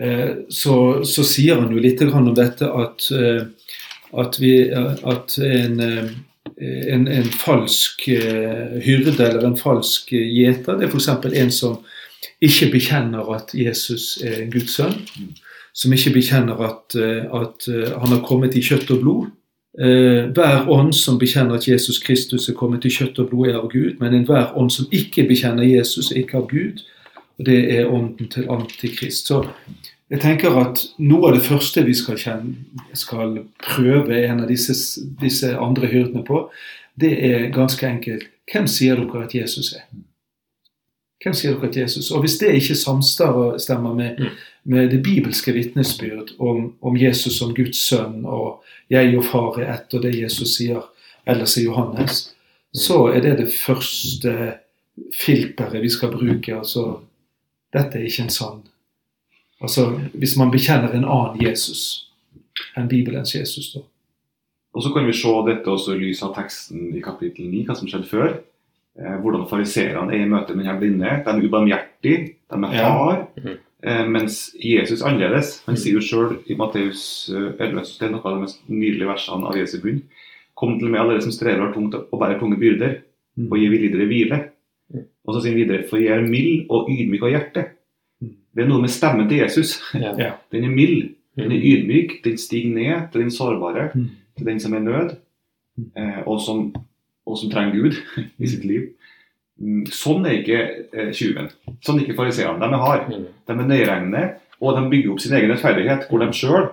Eh, 0.00 0.30
Så, 0.48 1.04
så 1.04 1.24
sier 1.24 1.60
han 1.60 1.72
jo 1.72 1.80
litt 1.82 2.02
om 2.02 2.34
dette 2.34 2.68
at, 2.68 3.08
eh, 3.12 3.46
at, 4.12 4.38
vi, 4.40 4.70
at 4.70 5.38
en, 5.42 5.80
en, 6.60 7.08
en 7.08 7.30
falsk 7.32 8.06
hyrde 8.06 9.16
eller 9.16 9.46
en 9.46 9.56
falsk 9.58 10.12
gjeter, 10.12 10.76
det 10.78 10.86
er 10.86 10.92
f.eks. 10.92 11.08
en 11.32 11.50
som 11.50 11.80
ikke 12.40 12.70
bekjenner 12.76 13.26
at 13.34 13.54
Jesus 13.56 14.18
er 14.22 14.46
Guds 14.52 14.76
sønn 14.76 15.00
som 15.76 15.92
ikke 15.92 16.14
bekjenner 16.14 16.60
at, 16.64 16.94
at 16.96 17.66
han 17.68 18.12
har 18.14 18.22
kommet 18.24 18.54
i 18.56 18.62
kjøtt 18.64 18.88
og 18.94 19.02
blod. 19.02 19.26
Eh, 19.80 20.30
Hver 20.32 20.68
ånd 20.68 20.94
som 20.94 21.18
bekjenner 21.18 21.54
at 21.58 21.68
Jesus 21.68 21.98
Kristus 21.98 22.48
er 22.48 22.54
kommet 22.56 22.84
i 22.84 22.92
kjøtt 22.92 23.18
og 23.18 23.28
blod, 23.30 23.48
er 23.48 23.58
av 23.60 23.68
Gud. 23.72 23.98
Men 24.00 24.14
enhver 24.14 24.54
ånd 24.56 24.70
som 24.72 24.86
ikke 24.92 25.26
bekjenner 25.28 25.62
Jesus, 25.68 26.10
er 26.12 26.22
ikke 26.22 26.38
av 26.38 26.48
Gud. 26.48 26.80
Og 27.38 27.46
det 27.46 27.58
er 27.78 27.90
ånden 27.92 28.28
til 28.32 28.48
Antikrist. 28.48 29.26
Så 29.28 29.42
jeg 30.10 30.20
tenker 30.22 30.56
at 30.56 30.80
noe 30.98 31.28
av 31.28 31.34
det 31.36 31.42
første 31.44 31.82
vi 31.84 31.94
skal, 31.94 32.16
kjenne, 32.16 32.54
skal 32.94 33.42
prøve 33.60 34.22
en 34.24 34.40
av 34.40 34.48
disse, 34.48 35.00
disse 35.20 35.50
andre 35.58 35.86
hyrdene 35.90 36.24
på, 36.24 36.46
det 37.00 37.12
er 37.24 37.50
ganske 37.52 37.86
enkelt 37.86 38.24
Hvem 38.46 38.66
sier 38.70 38.94
dere 38.96 39.24
at 39.26 39.34
Jesus 39.34 39.72
er? 39.74 39.82
Hvem 41.24 41.34
sier 41.34 41.56
dere 41.56 41.68
at 41.68 41.76
Jesus 41.76 42.10
Og 42.14 42.22
hvis 42.22 42.38
det 42.38 42.54
ikke 42.54 42.76
samstemmer 42.78 43.94
med, 43.94 44.18
Mm. 44.18 44.28
med 44.64 44.90
det 44.90 45.02
bibelske 45.02 45.52
vitnesbyrd 45.52 46.30
om, 46.38 46.74
om 46.82 46.96
Jesus 46.96 47.38
som 47.38 47.54
Guds 47.54 47.76
sønn, 47.88 48.24
og 48.24 48.62
jeg 48.90 49.16
og 49.18 49.24
far 49.26 49.58
er 49.60 49.72
ett, 49.74 49.94
og 49.94 50.02
det 50.02 50.14
Jesus 50.14 50.56
sier 50.58 50.84
ellers 51.26 51.56
sier 51.56 51.70
Johannes, 51.70 52.22
så 52.76 53.06
er 53.10 53.24
det 53.24 53.36
det 53.40 53.50
første 53.50 54.32
filteret 55.16 55.82
vi 55.82 55.90
skal 55.90 56.12
bruke. 56.14 56.54
Altså, 56.54 57.00
dette 57.74 57.98
er 57.98 58.08
ikke 58.08 58.26
en 58.26 58.34
sann 58.34 58.64
Altså, 59.60 59.86
hvis 60.12 60.34
man 60.36 60.50
bekjenner 60.52 60.92
en 60.92 61.06
annen 61.08 61.40
Jesus 61.40 62.10
enn 62.76 62.90
Bibelens 62.90 63.32
Jesus, 63.34 63.70
da. 63.72 63.80
Og 64.76 64.84
så 64.84 64.90
kan 64.92 65.06
vi 65.08 65.14
se 65.16 65.32
dette 65.46 65.72
også 65.72 65.94
i 65.94 66.02
lys 66.02 66.20
av 66.24 66.34
teksten 66.36 66.90
i 66.92 67.00
kapittel 67.04 67.48
9, 67.48 67.62
hva 67.64 67.76
som 67.78 67.88
skjedde 67.88 68.10
før. 68.10 68.34
Eh, 69.00 69.14
hvordan 69.22 69.46
fariserene 69.48 70.12
er 70.12 70.26
i 70.26 70.28
møte 70.28 70.52
med 70.52 70.66
denne 70.66 70.76
blinde. 70.80 71.14
De 71.24 71.32
er 71.32 71.46
ubarmhjertige, 71.48 72.34
de 72.36 72.58
er 72.68 72.76
Ja. 72.76 73.56
Eh, 73.86 74.04
mens 74.10 74.50
Jesus 74.58 75.00
er 75.02 75.06
annerledes. 75.12 75.62
Han 75.66 75.76
sier 75.78 75.94
jo 75.94 76.00
sjøl 76.02 76.38
i 76.50 76.56
Matteus 76.58 77.30
eh, 77.30 77.52
11, 77.62 77.84
det 78.00 78.06
er 78.08 78.10
noe 78.10 78.24
av 78.26 78.34
de 78.34 78.40
mest 78.42 78.62
nydelige 78.68 79.06
versene 79.12 79.46
av 79.46 79.54
Jesu 79.60 79.76
bunn. 79.84 80.00
Kom 80.58 80.78
til 80.80 80.88
meg 80.90 81.00
alle 81.00 81.14
dere 81.14 81.22
som 81.22 81.34
strever 81.36 81.68
og 81.68 81.74
tungt 81.76 81.94
og 81.94 82.18
bærer 82.20 82.40
tunge 82.40 82.58
byrder, 82.58 83.02
Mm. 83.36 83.50
og 83.52 83.58
jeg 83.60 83.68
vil 83.70 83.80
gi 83.84 83.88
dere 83.92 84.06
hvile. 84.08 84.36
Og 85.28 85.34
så 85.34 85.40
sier 85.42 85.52
han 85.52 85.58
videre, 85.60 85.82
for 85.90 85.98
jeg 86.00 86.08
er 86.16 86.22
mild 86.24 86.70
og 86.72 86.86
ydmyk 86.88 87.22
av 87.26 87.28
hjerte. 87.34 87.64
Mhm. 88.22 88.30
Det 88.56 88.62
er 88.64 88.68
noe 88.70 88.80
med 88.80 88.88
stemmen 88.90 89.28
til 89.28 89.38
Jesus. 89.42 89.74
Ja. 89.92 90.14
Den 90.52 90.64
er 90.64 90.72
mild, 90.72 91.10
den 91.36 91.52
er 91.52 91.58
Mm. 91.58 91.66
ydmyk, 91.68 92.14
den 92.24 92.38
stiger 92.38 92.72
ned 92.74 93.12
til 93.12 93.20
den 93.20 93.30
sårbare 93.30 93.90
Mm. 93.94 94.06
til 94.38 94.46
den 94.46 94.58
som 94.60 94.72
er 94.72 94.78
i 94.78 94.84
nød, 94.84 95.16
Mm. 95.76 95.90
eh, 95.98 96.22
og, 96.26 96.40
som, 96.40 96.72
og 97.26 97.36
som 97.38 97.50
trenger 97.50 97.76
Gud 97.76 97.92
i 98.40 98.46
sitt 98.46 98.64
liv. 98.64 98.88
Mm, 99.58 99.84
Sånn 99.88 100.26
er 100.28 100.34
ikke 100.42 101.12
tjuven. 101.16 101.46
Sånn 101.84 101.98
er 102.00 102.04
ikke 102.04 102.16
fariseerne. 102.18 102.60
De 102.60 102.76
er 102.76 102.82
harde. 102.82 103.06
Mm. 103.20 103.28
De 103.48 103.54
er 103.54 103.68
nøyeregnende, 103.70 104.24
og 104.60 104.76
de 104.76 104.82
bygger 104.92 105.12
opp 105.14 105.20
sin 105.24 105.36
egen 105.36 105.50
rettferdighet, 105.52 106.06
hvor 106.10 106.20
de 106.24 106.28
sjøl 106.36 106.66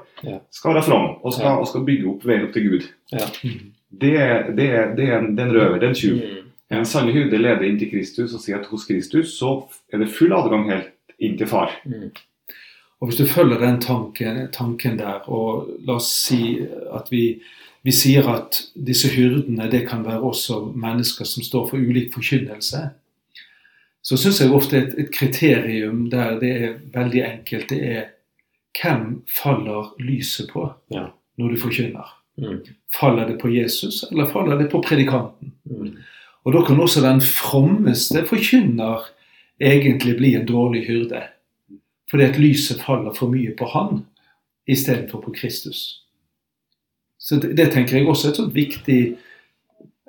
skal 0.56 0.74
være 0.78 0.84
fram 0.88 1.08
og 1.24 1.34
skal, 1.36 1.60
og 1.60 1.67
skal 1.67 1.86
bygge 1.88 2.10
opp 2.12 2.26
veien 2.28 2.46
opp 2.48 2.54
til 2.56 2.67
Gud. 2.69 2.86
Det, 3.13 4.13
det, 4.58 4.67
er- 4.74 4.93
det, 4.98 5.08
er 5.10 5.17
en, 5.19 5.32
det 5.36 5.43
er 5.43 5.50
en 5.50 5.56
røver, 5.56 5.80
det 5.80 5.88
er 5.88 5.93
en 5.93 6.00
tjuv. 6.00 6.19
Den 6.72 6.80
En 6.80 6.86
sanne 6.89 7.12
hyrde 7.13 7.38
leder 7.38 7.62
inn 7.67 7.76
til 7.78 7.91
Kristus 7.91 8.34
og 8.34 8.41
sier 8.41 8.58
at 8.58 8.65
hos 8.72 8.86
Kristus 8.88 9.36
så 9.38 9.50
er 9.93 10.00
det 10.02 10.10
full 10.10 10.32
adgang 10.34 10.63
helt 10.72 10.89
inn 11.19 11.36
til 11.38 11.48
far. 11.48 11.69
Mm. 11.86 12.08
Og 13.04 13.10
hvis 13.10 13.19
du 13.19 13.26
følger 13.28 13.60
den 13.60 13.80
tanken, 13.84 14.48
tanken 14.56 14.96
der, 14.98 15.28
og 15.30 15.67
la 15.86 15.98
oss 16.00 16.08
si 16.24 16.39
at 16.96 17.12
vi, 17.12 17.41
vi 17.84 17.91
sier 17.91 18.28
at 18.32 18.62
disse 18.88 19.10
hyrdene 19.12 19.67
det 19.72 19.88
kan 19.89 20.06
være 20.06 20.24
også 20.24 20.60
mennesker 20.76 21.28
som 21.28 21.43
står 21.43 21.67
for 21.69 21.78
ulik 21.78 22.13
forkynnelse, 22.13 22.89
så 24.04 24.17
syns 24.19 24.41
jeg 24.41 24.52
ofte 24.52 24.78
et, 24.78 24.96
et 25.00 25.12
kriterium 25.12 26.10
der 26.12 26.39
det 26.39 26.52
er 26.52 26.74
veldig 26.93 27.24
enkelt, 27.24 27.69
det 27.69 27.80
er 27.84 28.04
hvem 28.82 29.24
faller 29.30 29.93
lyset 30.00 30.50
på 30.52 30.72
Ja. 30.91 31.06
når 31.38 31.48
du 31.50 31.58
forkynner? 31.58 32.19
Mm. 32.38 32.63
Faller 33.00 33.28
det 33.28 33.39
på 33.41 33.50
Jesus, 33.50 34.04
eller 34.12 34.28
faller 34.28 34.58
det 34.58 34.72
på 34.72 34.82
predikanten? 34.82 35.54
Mm. 35.65 35.98
Og 36.43 36.54
da 36.54 36.62
kan 36.65 36.80
også 36.80 37.02
den 37.02 37.22
frommeste 37.22 38.26
forkynner 38.26 39.06
egentlig 39.62 40.17
bli 40.17 40.34
en 40.36 40.46
dårlig 40.48 40.86
hyrde. 40.88 41.24
Fordi 42.10 42.24
at 42.24 42.39
lyset 42.39 42.82
faller 42.82 43.13
for 43.13 43.30
mye 43.30 43.56
på 43.58 43.65
han 43.65 44.06
istedenfor 44.67 45.22
på 45.22 45.32
Kristus. 45.32 46.03
Så 47.24 47.40
det, 47.40 47.54
det 47.56 47.70
tenker 47.72 47.98
jeg 47.98 48.08
også 48.10 48.28
er 48.28 48.34
et 48.34 48.40
sånt 48.42 48.56
viktig 48.56 49.00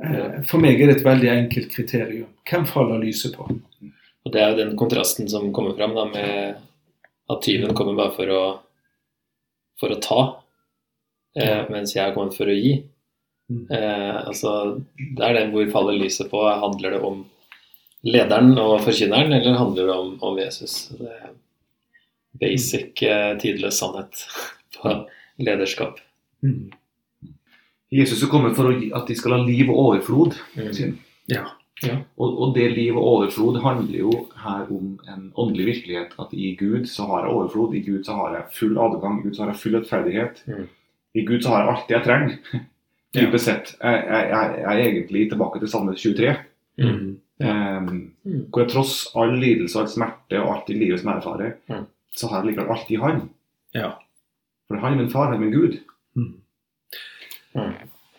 eh, 0.02 0.38
For 0.48 0.62
meg 0.62 0.80
er 0.80 0.90
det 0.90 0.98
et 0.98 1.06
veldig 1.06 1.30
enkelt 1.30 1.68
kriterium. 1.70 2.32
Hvem 2.48 2.66
faller 2.66 3.02
lyset 3.02 3.36
på? 3.38 3.46
Og 4.24 4.32
det 4.32 4.40
er 4.40 4.50
jo 4.50 4.60
den 4.62 4.72
kontrasten 4.80 5.28
som 5.30 5.52
kommer 5.54 5.76
fram 5.78 5.94
da, 5.94 6.08
med 6.10 6.56
at 7.30 7.44
tyven 7.44 7.74
kommer 7.76 7.96
bare 7.98 8.14
for 8.16 8.32
å, 8.32 8.42
for 9.80 9.94
å 9.94 10.00
ta, 10.02 10.20
eh, 11.38 11.62
mens 11.70 11.94
jeg 11.94 12.16
kommer 12.16 12.34
for 12.34 12.50
å 12.50 12.56
gi. 12.56 12.74
Mm. 13.52 13.64
Eh, 13.68 14.18
altså, 14.24 14.54
det 14.96 15.24
er 15.24 15.38
den 15.38 15.52
hvor 15.54 15.70
faller 15.72 16.00
lyset 16.00 16.30
på. 16.32 16.40
Handler 16.48 16.96
det 16.96 17.02
om 17.04 17.22
lederen 18.04 18.56
og 18.60 18.78
forkynneren, 18.84 19.32
eller 19.36 19.60
handler 19.60 19.90
det 19.90 19.98
om, 19.98 20.14
om 20.24 20.40
Jesus? 20.40 20.78
Det 20.98 21.12
er 21.12 21.34
basic, 22.40 23.04
eh, 23.06 23.34
tidløs 23.40 23.78
sannhet 23.80 24.24
på 24.78 24.96
lederskap. 25.44 26.00
Mm. 26.44 26.72
Jesus 27.94 28.22
er 28.22 28.30
kommet 28.32 28.56
for 28.56 28.68
at 28.98 29.08
de 29.08 29.14
skal 29.16 29.32
ha 29.36 29.42
liv 29.46 29.68
og 29.70 29.76
overflod. 29.86 30.34
Mm. 30.56 30.98
Ja. 31.30 31.44
Ja. 31.82 31.96
Og, 32.16 32.38
og 32.40 32.54
det 32.54 32.70
liv 32.76 32.96
og 32.96 33.02
overflod 33.04 33.58
handler 33.62 33.98
jo 33.98 34.12
her 34.44 34.66
om 34.72 34.98
en 35.10 35.32
åndelig 35.36 35.66
virkelighet. 35.66 36.14
At 36.18 36.32
i 36.32 36.54
Gud 36.58 36.86
så 36.86 37.04
har 37.10 37.24
jeg 37.26 37.34
overflod, 37.34 37.74
i 37.74 37.82
Gud 37.86 38.04
så 38.06 38.14
har 38.18 38.34
jeg 38.36 38.44
full 38.54 38.78
adgang, 38.78 39.18
i 39.20 39.22
Gud 39.28 39.34
så 39.34 39.42
har 39.44 39.50
jeg 39.52 39.60
full 39.60 39.76
rettferdighet. 39.76 40.42
Mm. 40.46 40.68
I 41.14 41.24
Gud 41.26 41.42
så 41.42 41.48
har 41.52 41.60
jeg 41.64 41.72
alt 41.74 41.88
det 41.88 41.96
jeg 41.98 42.04
trenger. 42.06 42.62
Dypest 43.14 43.44
sett. 43.44 43.74
Jeg, 43.82 44.04
jeg, 44.08 44.28
jeg, 44.30 44.54
jeg 44.58 44.72
er 44.80 44.84
egentlig 44.88 45.24
tilbake 45.30 45.60
til 45.62 45.68
Salme 45.70 45.94
23. 45.94 46.34
Mm. 46.78 47.18
Um, 47.44 48.10
Mm. 48.24 48.46
hvor 48.48 48.62
jeg 48.62 48.70
tross 48.72 49.08
all 49.20 49.34
lidelse, 49.36 49.76
all 49.78 49.88
smerte 49.92 50.38
og 50.40 50.48
alt 50.54 50.70
i 50.72 50.78
livet 50.78 51.00
som 51.00 51.10
jeg 51.10 51.18
erfarer, 51.20 51.50
Mm. 51.68 51.82
så 52.16 52.28
har 52.30 52.38
jeg 52.40 52.46
likevel 52.54 52.70
alt 52.72 52.90
i 52.90 52.96
Han. 53.02 53.18
Ja. 53.74 53.90
For 54.68 54.78
han 54.80 54.92
er 54.94 54.96
min 55.02 55.10
far, 55.10 55.26
han 55.28 55.34
er 55.34 55.38
min 55.44 55.52
Gud. 55.52 55.74
Mm. 56.16 56.30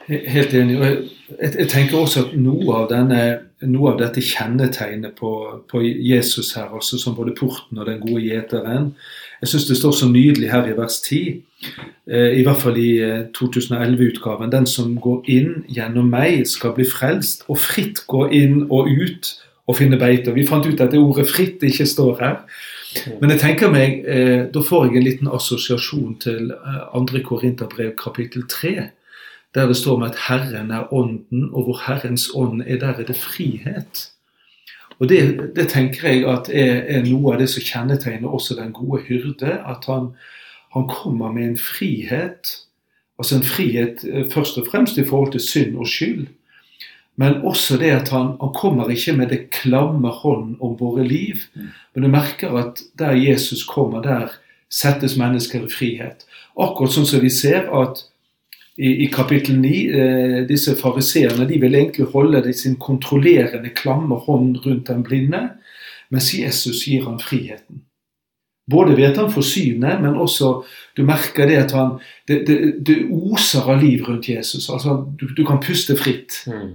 He- 0.07 0.21
Helt 0.29 0.53
enig. 0.53 0.77
jeg, 0.79 0.97
jeg, 1.59 1.67
tenker 1.67 1.97
også 1.97 2.25
at 2.27 2.33
noe 2.37 2.75
av, 2.77 2.89
denne, 2.91 3.21
noe 3.65 3.93
av 3.93 3.99
dette 3.99 4.21
kjennetegnet 4.21 5.15
på, 5.17 5.31
på 5.71 5.81
Jesus 5.81 6.53
her, 6.53 6.69
altså 6.69 6.99
som 7.01 7.15
både 7.17 7.33
porten 7.37 7.79
og 7.81 7.87
den 7.89 8.03
gode 8.03 8.21
gjeteren 8.21 8.91
Jeg 9.41 9.49
syns 9.49 9.65
det 9.65 9.77
står 9.79 9.95
så 9.97 10.09
nydelig 10.11 10.51
her 10.51 10.69
i 10.69 10.75
vers 10.77 10.99
10, 11.01 11.41
eh, 12.07 12.37
i 12.37 12.43
hvert 12.45 12.61
fall 12.61 12.77
i 12.79 12.91
eh, 13.03 13.25
2011-utgaven. 13.35 14.53
Den 14.53 14.65
som 14.69 14.93
går 15.01 15.25
inn 15.27 15.65
gjennom 15.67 16.07
meg, 16.13 16.45
skal 16.47 16.73
bli 16.77 16.85
frelst, 16.87 17.43
og 17.49 17.59
fritt 17.59 18.05
gå 18.07 18.27
inn 18.29 18.63
og 18.69 18.87
ut 18.87 19.33
og 19.67 19.77
finne 19.79 19.97
beite. 19.99 20.33
Vi 20.33 20.45
fant 20.47 20.65
ut 20.65 20.81
at 20.81 20.93
det 20.93 21.01
ordet 21.01 21.27
'fritt' 21.27 21.65
ikke 21.65 21.85
står 21.85 22.19
her. 22.21 22.37
Men 23.19 23.29
jeg 23.33 23.39
tenker 23.39 23.71
meg, 23.71 24.05
eh, 24.07 24.45
da 24.53 24.61
får 24.61 24.85
jeg 24.85 24.97
en 24.97 25.03
liten 25.09 25.27
assosiasjon 25.27 26.15
til 26.21 26.51
eh, 26.53 26.93
2. 26.95 27.23
Korinterbrev 27.25 27.95
kapittel 27.97 28.45
3 28.49 28.89
der 29.55 29.67
det 29.67 29.77
står 29.79 29.95
om 29.95 30.03
at 30.03 30.17
Herren 30.27 30.71
er 30.71 30.93
ånden, 30.93 31.49
og 31.53 31.63
hvor 31.63 31.79
Herrens 31.87 32.29
ånd 32.35 32.61
er, 32.67 32.77
der 32.79 32.93
er 32.93 33.07
det 33.07 33.15
frihet. 33.15 34.09
Og 34.99 35.09
det, 35.09 35.51
det 35.55 35.67
tenker 35.67 36.07
jeg 36.09 36.27
at 36.27 36.49
er, 36.53 36.83
er 36.87 37.03
noe 37.07 37.33
av 37.33 37.41
det 37.41 37.49
som 37.51 37.63
kjennetegner 37.63 38.31
også 38.31 38.55
den 38.59 38.71
gode 38.75 39.01
hyrde. 39.07 39.57
At 39.67 39.87
han, 39.91 40.13
han 40.75 40.87
kommer 40.91 41.31
med 41.31 41.49
en 41.49 41.59
frihet. 41.59 42.51
Altså 43.19 43.37
en 43.37 43.47
frihet 43.47 44.05
eh, 44.07 44.27
først 44.31 44.57
og 44.57 44.67
fremst 44.71 44.97
i 44.97 45.07
forhold 45.07 45.31
til 45.35 45.43
synd 45.43 45.77
og 45.79 45.87
skyld. 45.87 46.27
Men 47.15 47.41
også 47.47 47.77
det 47.79 47.91
at 47.95 48.09
han, 48.11 48.35
han 48.41 48.55
kommer 48.55 48.89
ikke 48.91 49.15
med 49.15 49.31
det 49.31 49.49
klamme 49.55 50.11
hånd 50.11 50.55
om 50.61 50.79
våre 50.79 51.03
liv. 51.07 51.47
Men 51.93 52.03
du 52.03 52.09
merker 52.11 52.55
at 52.59 52.83
der 52.99 53.15
Jesus 53.15 53.63
kommer, 53.63 54.01
der 54.01 54.35
settes 54.69 55.15
mennesker 55.17 55.63
i 55.63 55.71
frihet. 55.71 56.25
Akkurat 56.59 56.91
sånn 56.91 57.07
som 57.07 57.23
vi 57.23 57.31
ser 57.31 57.71
at 57.71 58.03
i, 58.77 58.89
i 59.05 59.05
kapittel 59.13 59.59
9, 59.59 59.69
eh, 59.87 60.47
disse 60.49 60.75
fariseerne 60.75 61.47
de 61.49 61.59
vil 61.61 61.75
egentlig 61.75 62.05
holde 62.11 62.41
det 62.43 62.55
sin 62.59 62.75
kontrollerende, 62.75 63.69
klamme 63.75 64.15
hånd 64.15 64.57
rundt 64.65 64.87
den 64.87 65.03
blinde, 65.03 65.49
mens 66.11 66.33
Jesus 66.33 66.83
gir 66.85 67.03
ham 67.07 67.19
friheten. 67.19 67.81
Både 68.71 68.97
ved 68.97 69.03
at 69.11 69.17
han 69.17 69.31
får 69.31 69.41
synet, 69.45 70.01
men 70.01 70.15
også 70.17 70.63
du 70.97 71.03
merker 71.05 71.45
det 71.47 71.57
at 71.63 71.71
han 71.71 71.99
det, 72.27 72.47
det, 72.47 72.57
det 72.87 72.97
oser 73.11 73.61
av 73.69 73.77
liv 73.83 74.03
rundt 74.07 74.29
Jesus. 74.29 74.69
altså 74.69 75.05
Du, 75.19 75.27
du 75.37 75.45
kan 75.45 75.59
puste 75.61 75.95
fritt. 75.97 76.41
Mm. 76.47 76.73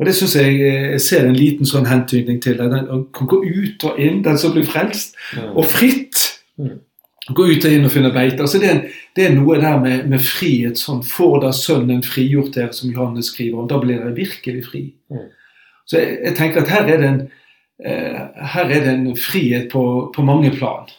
Og 0.00 0.06
det 0.06 0.14
syns 0.16 0.36
jeg 0.36 0.54
eh, 0.60 0.90
jeg 0.92 1.00
ser 1.00 1.26
en 1.26 1.36
liten 1.36 1.66
sånn 1.66 1.86
hentydning 1.86 2.38
til. 2.42 2.56
Den 2.58 2.72
den 2.72 3.02
kan 3.14 3.26
gå 3.28 3.42
ut 3.44 3.84
og 3.84 3.98
inn, 4.00 4.22
den 4.24 4.38
som 4.38 4.52
blir 4.54 4.64
frelst, 4.64 5.16
Mm. 5.36 5.56
og 5.56 5.64
fritt. 5.66 6.16
Mm. 6.58 6.78
Gå 7.34 7.46
ut 7.50 7.64
og 7.66 7.74
inn 7.74 7.86
og 7.86 7.92
finne 7.94 8.12
beite. 8.14 8.42
Altså 8.44 8.60
det, 8.62 8.70
er, 8.70 9.02
det 9.16 9.26
er 9.26 9.34
noe 9.36 9.58
der 9.60 9.76
med, 9.82 10.06
med 10.10 10.22
frihet. 10.24 10.78
sånn, 10.80 11.02
Får 11.06 11.42
da 11.44 11.52
Sønnen 11.56 12.02
frigjort 12.06 12.54
dere, 12.56 12.72
som 12.76 12.92
Johannes 12.92 13.30
skriver 13.32 13.62
om, 13.62 13.68
da 13.70 13.80
blir 13.82 14.00
dere 14.00 14.16
virkelig 14.16 14.64
fri. 14.68 14.86
Mm. 15.12 15.28
Så 15.90 16.00
jeg, 16.00 16.16
jeg 16.24 16.38
tenker 16.38 16.62
at 16.62 16.72
her 16.72 16.88
er 16.88 17.02
det 17.02 17.08
en, 17.08 17.20
eh, 17.84 18.18
er 18.62 18.72
det 18.72 18.80
en 18.94 19.06
frihet 19.18 19.70
på, 19.72 19.84
på 20.14 20.26
mange 20.26 20.52
plan. 20.56 20.90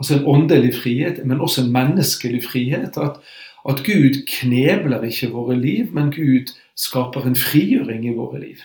Altså 0.00 0.18
en 0.18 0.28
åndelig 0.28 0.74
frihet, 0.82 1.22
men 1.24 1.40
også 1.40 1.64
en 1.64 1.72
menneskelig 1.72 2.42
frihet. 2.44 2.98
At, 3.00 3.20
at 3.68 3.82
Gud 3.86 4.22
knebler 4.28 5.04
ikke 5.08 5.32
våre 5.32 5.56
liv, 5.60 5.92
men 5.92 6.12
Gud 6.12 6.52
skaper 6.76 7.24
en 7.26 7.38
frigjøring 7.38 8.04
i 8.06 8.14
våre 8.16 8.40
liv. 8.40 8.60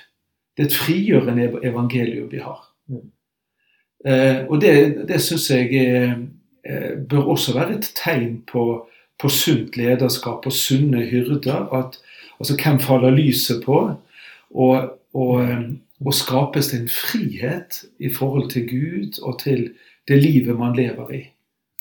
Det 0.58 0.66
er 0.66 0.70
et 0.70 0.76
frigjørende 0.76 1.48
evangelium 1.64 2.28
vi 2.32 2.44
har. 2.44 2.60
Mm. 2.92 3.10
Eh, 4.06 4.38
og 4.50 4.62
det, 4.62 5.08
det 5.08 5.22
syns 5.22 5.50
jeg 5.54 5.70
eh, 5.78 6.16
bør 7.10 7.24
også 7.34 7.54
være 7.54 7.78
et 7.78 7.92
tegn 7.96 8.42
på, 8.52 8.88
på 9.20 9.30
sunt 9.30 9.78
lederskap 9.78 10.46
og 10.46 10.54
sunne 10.54 11.02
hyrder. 11.06 11.74
At, 11.74 11.98
altså 12.40 12.58
hvem 12.64 12.80
faller 12.80 13.10
lyset 13.10 13.64
på? 13.66 13.80
Og, 14.52 15.00
og, 15.14 15.44
eh, 15.44 15.62
og 16.06 16.14
skapes 16.14 16.68
det 16.68 16.82
en 16.82 16.90
frihet 16.90 17.84
i 18.00 18.14
forhold 18.14 18.50
til 18.50 18.70
Gud 18.70 19.22
og 19.22 19.40
til 19.40 19.72
det 20.08 20.24
livet 20.24 20.58
man 20.60 20.76
lever 20.76 21.12
i. 21.12 21.24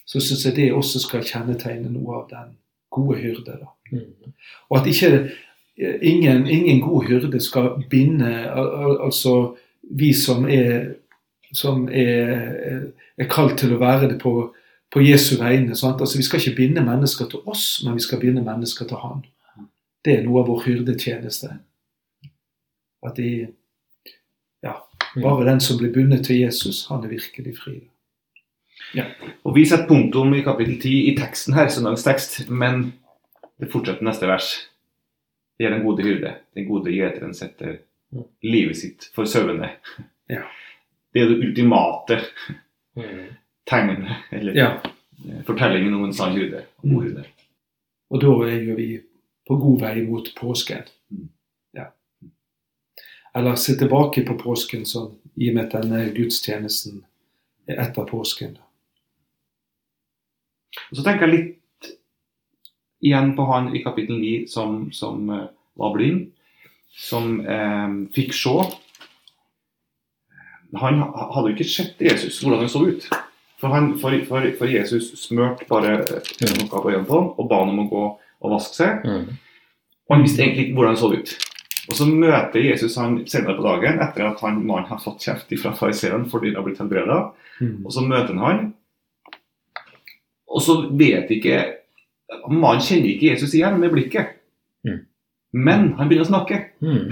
Så 0.07 0.21
syns 0.21 0.47
jeg 0.47 0.57
det 0.57 0.73
også 0.73 1.01
skal 1.01 1.25
kjennetegne 1.25 1.91
noe 1.93 2.23
av 2.23 2.27
den 2.31 2.57
gode 2.91 3.19
hyrde. 3.19 3.59
Mm. 3.93 4.33
Og 4.71 4.81
at 4.81 4.87
ikke 4.87 5.31
eh, 5.79 5.99
ingen, 6.03 6.47
ingen 6.47 6.81
god 6.81 7.05
hyrde 7.09 7.41
skal 7.41 7.71
binde 7.91 8.31
al- 8.51 8.75
al- 8.85 9.01
Altså 9.05 9.55
vi 9.83 10.13
som 10.13 10.49
er 10.49 10.95
som 11.53 11.89
er, 11.89 12.93
er 13.19 13.29
kalt 13.31 13.59
til 13.59 13.75
å 13.75 13.81
være 13.81 14.09
det 14.13 14.21
på, 14.23 14.55
på 14.91 15.03
Jesu 15.05 15.37
vegne. 15.39 15.77
Sant? 15.77 16.01
Altså, 16.01 16.19
vi 16.19 16.27
skal 16.27 16.41
ikke 16.41 16.57
binde 16.57 16.83
mennesker 16.85 17.29
til 17.31 17.47
oss, 17.47 17.83
men 17.85 17.95
vi 17.95 18.05
skal 18.05 18.21
binde 18.21 18.43
mennesker 18.43 18.89
til 18.89 18.97
Han. 19.03 19.25
Det 20.05 20.17
er 20.17 20.25
noe 20.25 20.41
av 20.43 20.49
vår 20.49 20.63
hyrdetjeneste. 20.67 21.55
At 23.07 23.17
de 23.17 23.49
Ja, 24.63 24.75
bare 25.17 25.47
den 25.47 25.61
som 25.61 25.79
blir 25.79 25.93
bundet 25.93 26.27
til 26.27 26.43
Jesus, 26.43 26.87
han 26.89 27.05
er 27.05 27.09
virkelig 27.09 27.55
fri. 27.59 27.79
Ja. 28.95 29.07
Og 29.45 29.55
Vi 29.55 29.65
setter 29.65 29.89
punktum 29.89 30.35
i 30.35 30.43
kapittel 30.43 30.81
10 30.81 31.13
i 31.13 31.17
teksten 31.17 31.55
her, 31.55 31.69
søndagstekst, 31.69 32.51
men 32.51 32.93
det 33.61 33.71
fortsetter 33.73 34.05
neste 34.05 34.27
vers. 34.29 34.51
Det 35.59 35.67
er 35.67 35.71
den 35.75 35.85
gode 35.85 36.03
hyrde. 36.03 36.35
Den 36.55 36.69
gode 36.69 36.93
gjeteren 36.93 37.35
setter 37.35 37.79
livet 38.43 38.77
sitt 38.77 39.11
for 39.15 39.25
sauene. 39.25 39.71
Ja. 40.29 40.43
Det 41.15 41.23
er 41.23 41.29
det 41.29 41.39
ultimate 41.49 42.21
Mm. 42.97 43.29
Tegnet, 43.71 44.17
eller 44.35 44.57
Ja, 44.59 44.71
eh, 45.25 45.43
fortellingen 45.47 45.95
om 45.95 46.05
en 46.05 46.15
sann 46.15 46.37
hyrde. 46.37 46.65
og 46.83 47.27
og 48.11 48.21
da 48.21 48.33
er 48.51 48.65
jo 48.67 48.75
vi 48.75 48.89
på 49.47 49.57
god 49.57 49.81
vei 49.81 50.03
mot 50.03 50.27
påsken. 50.37 50.83
Mm. 51.11 51.29
Ja. 51.79 51.85
Eller 53.35 53.55
se 53.55 53.77
tilbake 53.79 54.25
på 54.27 54.35
påsken 54.39 54.85
sånn, 54.87 55.15
i 55.37 55.51
og 55.51 55.55
med 55.57 55.69
at 55.69 55.77
denne 55.83 56.03
gudstjenesten 56.15 57.05
er 57.71 57.81
etter 57.87 58.09
påsken. 58.11 58.59
Og 60.91 60.97
Så 60.97 61.07
tenker 61.07 61.27
jeg 61.27 61.37
litt 61.37 61.91
igjen 63.03 63.35
på 63.37 63.47
han 63.47 63.71
i 63.77 63.83
kapittel 63.83 64.19
9 64.21 64.47
som, 64.51 64.91
som 64.93 65.31
eh, 65.31 65.47
var 65.79 65.95
blind, 65.95 66.29
som 66.91 67.41
eh, 67.47 67.89
fikk 68.15 68.35
se. 68.35 68.57
Han 70.79 71.01
hadde 71.03 71.49
jo 71.49 71.55
ikke 71.57 71.67
sett 71.67 72.03
Jesus, 72.03 72.43
hvordan 72.43 72.67
han 72.67 72.71
så 72.71 72.85
ut. 72.87 73.07
For, 73.61 73.69
han, 73.75 73.93
for, 74.01 74.15
for, 74.29 74.47
for 74.59 74.71
Jesus 74.73 75.11
smørte 75.21 75.67
bare 75.69 75.99
noe 76.01 76.67
på 76.71 76.81
øynene 76.89 77.05
på 77.07 77.19
ham 77.19 77.31
og 77.37 77.49
ba 77.51 77.59
han 77.61 77.73
om 77.75 77.83
å 77.85 77.89
gå 77.91 78.03
og 78.41 78.53
vaske 78.55 78.79
seg. 78.79 79.05
Mm. 79.05 79.27
Og 80.09 80.15
han 80.17 80.25
visste 80.25 80.43
egentlig 80.43 80.65
ikke 80.69 80.79
hvordan 80.79 80.95
han 80.97 81.01
så 81.03 81.11
ut. 81.13 81.35
Og 81.91 81.97
så 81.99 82.07
møter 82.07 82.63
Jesus 82.65 82.97
han 83.01 83.19
senere 83.29 83.57
på 83.59 83.65
dagen, 83.67 83.99
etter 84.01 84.25
at 84.31 84.41
han 84.45 84.61
mannen 84.65 84.89
har 84.89 85.01
fått 85.03 85.25
kjeft 85.27 85.53
fra 85.61 85.73
fariseeren 85.77 86.25
fordi 86.31 86.53
han 86.53 86.61
har 86.61 86.67
blitt 86.69 86.81
helbreda. 86.81 87.19
Mm. 87.61 87.77
Og 87.85 87.93
så 87.93 88.05
møter 88.07 88.33
han 88.39 88.45
han, 88.47 88.63
og 90.51 90.65
så 90.67 90.81
vet 90.99 91.31
ikke 91.31 91.61
Mannen 92.47 92.83
kjenner 92.83 93.11
ikke 93.11 93.33
Jesus 93.33 93.53
igjen 93.59 93.81
med 93.83 93.91
blikket. 93.91 94.37
Mm. 94.87 95.01
Men 95.67 95.89
han 95.99 96.07
begynner 96.11 96.29
å 96.29 96.31
snakke. 96.31 96.61
Mm. 96.79 97.11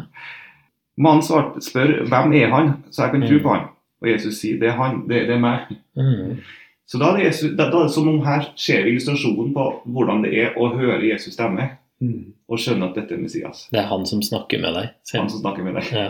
Mannen 1.04 1.24
svarte, 1.26 1.60
spør 1.64 1.92
hvem 2.08 2.32
er 2.38 2.48
han, 2.52 2.70
så 2.88 3.04
jeg 3.04 3.12
kan 3.14 3.26
tro 3.26 3.36
Mm. 3.36 3.42
på 3.44 3.52
han. 3.52 3.66
Og 4.02 4.10
Jesus 4.10 4.40
sier 4.42 4.58
det 4.60 4.68
er 4.72 4.76
han, 4.80 5.02
det, 5.08 5.26
det 5.28 5.36
er 5.36 5.42
meg. 5.42 5.70
Mm. 5.96 6.40
Så 6.86 6.98
da 7.00 7.12
er, 7.12 7.16
det 7.20 7.28
Jesus, 7.30 7.54
da, 7.56 7.70
da 7.72 7.78
er 7.80 7.86
det 7.88 7.94
som 7.94 8.08
om 8.10 8.18
her 8.26 8.50
ser 8.60 8.82
vi 8.84 8.92
illustrasjonen 8.92 9.54
på 9.56 9.68
hvordan 9.94 10.24
det 10.26 10.34
er 10.42 10.58
å 10.60 10.72
høre 10.76 11.02
Jesus 11.08 11.36
stemme 11.38 11.70
Mm. 12.02 12.34
og 12.50 12.58
skjønne 12.58 12.88
at 12.90 12.96
dette 12.98 13.14
er 13.14 13.20
Messias. 13.22 13.60
Det 13.72 13.78
er 13.80 13.86
han 13.88 14.02
som 14.04 14.18
snakker 14.20 14.58
med 14.60 14.74
deg. 14.76 14.88
Selv. 15.06 15.20
Han 15.22 15.28
som 15.30 15.40
snakker 15.44 15.64
med 15.64 15.76
deg. 15.78 15.86
Ja. 15.94 16.08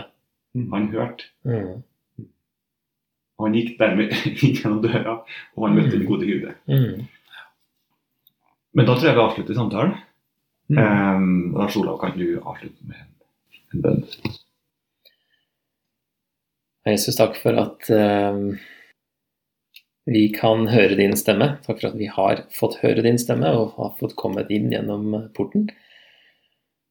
Han 0.73 0.87
hørte. 0.91 1.27
Mm. 1.45 1.83
Han 3.39 3.55
gikk 3.55 3.75
dermed 3.79 4.11
inn 4.31 4.55
gjennom 4.57 4.81
døra, 4.83 5.13
og 5.55 5.67
han 5.67 5.77
møtte 5.77 5.93
den 5.93 6.07
gode 6.09 6.27
hyrde. 6.27 6.55
Mm. 6.67 7.05
Men 8.75 8.89
da 8.89 8.95
tror 8.97 9.07
jeg 9.11 9.15
vi 9.19 9.23
avslutter 9.23 9.59
samtalen. 9.61 9.93
Mm. 10.73 10.81
Um, 10.81 11.29
Lars 11.61 11.77
Olav, 11.79 11.99
kan 12.01 12.17
du 12.17 12.25
avslutte 12.41 12.89
med 12.89 12.97
en, 13.05 13.13
en 13.77 13.85
bønn? 13.85 14.03
Jesus, 16.85 17.15
takk 17.17 17.37
for 17.41 17.57
at 17.57 17.89
eh, 17.89 18.35
vi 20.05 20.27
kan 20.29 20.67
høre 20.69 20.97
din 20.99 21.15
stemme. 21.17 21.55
Takk 21.65 21.79
for 21.79 21.89
at 21.89 21.97
vi 21.97 22.09
har 22.13 22.43
fått 22.53 22.77
høre 22.83 23.01
din 23.05 23.17
stemme 23.21 23.49
og 23.57 23.73
har 23.79 23.95
fått 23.97 24.13
kommet 24.19 24.51
inn 24.53 24.69
gjennom 24.73 25.15
porten. 25.33 25.65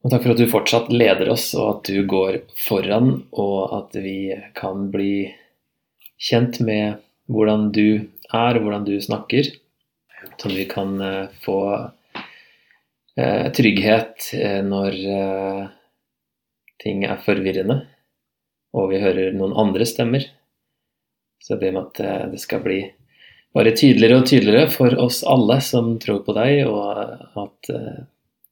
Og 0.02 0.10
takk 0.10 0.26
for 0.26 0.34
at 0.34 0.42
du 0.42 0.50
fortsatt 0.50 0.90
leder 0.92 1.30
oss, 1.32 1.52
og 1.56 1.68
at 1.76 1.92
du 1.94 2.02
går 2.10 2.42
foran, 2.58 3.22
og 3.32 3.60
at 3.78 3.94
vi 4.02 4.34
kan 4.58 4.90
bli 4.92 5.30
kjent 6.20 6.58
med 6.60 6.98
hvordan 7.30 7.70
du 7.72 8.02
er, 8.34 8.58
og 8.58 8.66
hvordan 8.66 8.84
du 8.84 8.98
snakker. 9.00 9.48
Så 10.40 10.50
vi 10.50 10.66
kan 10.68 10.98
eh, 11.00 11.30
få 11.46 11.60
eh, 13.16 13.46
trygghet 13.54 14.30
eh, 14.34 14.60
når 14.66 15.00
ting 16.82 17.04
er 17.06 17.20
forvirrende 17.22 17.82
og 18.74 18.90
vi 18.90 19.00
hører 19.02 19.36
noen 19.36 19.54
andre 19.56 19.86
stemmer. 19.88 20.26
Så 21.42 21.54
jeg 21.54 21.62
ber 21.62 21.74
om 21.74 21.82
at 21.84 22.00
eh, 22.02 22.26
det 22.32 22.40
skal 22.42 22.62
bli 22.64 22.80
bare 23.54 23.74
tydeligere 23.76 24.18
og 24.18 24.26
tydeligere 24.26 24.70
for 24.74 24.96
oss 24.98 25.22
alle 25.30 25.60
som 25.62 25.94
tror 26.02 26.24
på 26.26 26.34
deg, 26.34 26.64
og 26.66 27.38
at 27.38 27.70
uh, 27.70 28.00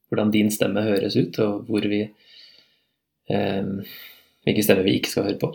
hvordan 0.07 0.31
din 0.31 0.51
stemme 0.53 0.85
høres 0.85 1.17
ut, 1.19 1.39
og 1.43 1.67
hvor 1.67 1.83
vi 1.91 2.05
um, 3.27 3.81
hvilke 4.47 4.63
stemmer 4.63 4.87
vi 4.87 4.95
ikke 4.99 5.11
skal 5.11 5.27
høre 5.27 5.41
på. 5.41 5.51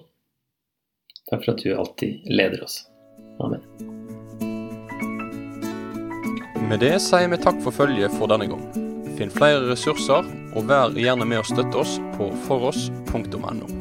Takk 1.31 1.47
for 1.47 1.55
at 1.55 1.65
du 1.65 1.73
alltid 1.73 2.29
leder 2.29 2.67
oss. 2.67 2.83
Amen. 3.41 3.65
Med 6.69 6.85
det 6.85 6.99
sier 7.01 7.33
vi 7.33 7.41
takk 7.41 7.65
for 7.65 7.73
følget 7.73 8.13
for 8.21 8.29
denne 8.29 8.51
gang. 8.51 8.65
Finn 9.17 9.33
flere 9.33 9.65
ressurser, 9.71 10.29
og 10.53 10.69
vær 10.69 10.93
gjerne 10.93 11.25
med 11.25 11.41
å 11.41 11.49
støtte 11.49 11.81
oss 11.81 11.97
på 12.19 12.29
foross.no. 12.45 13.78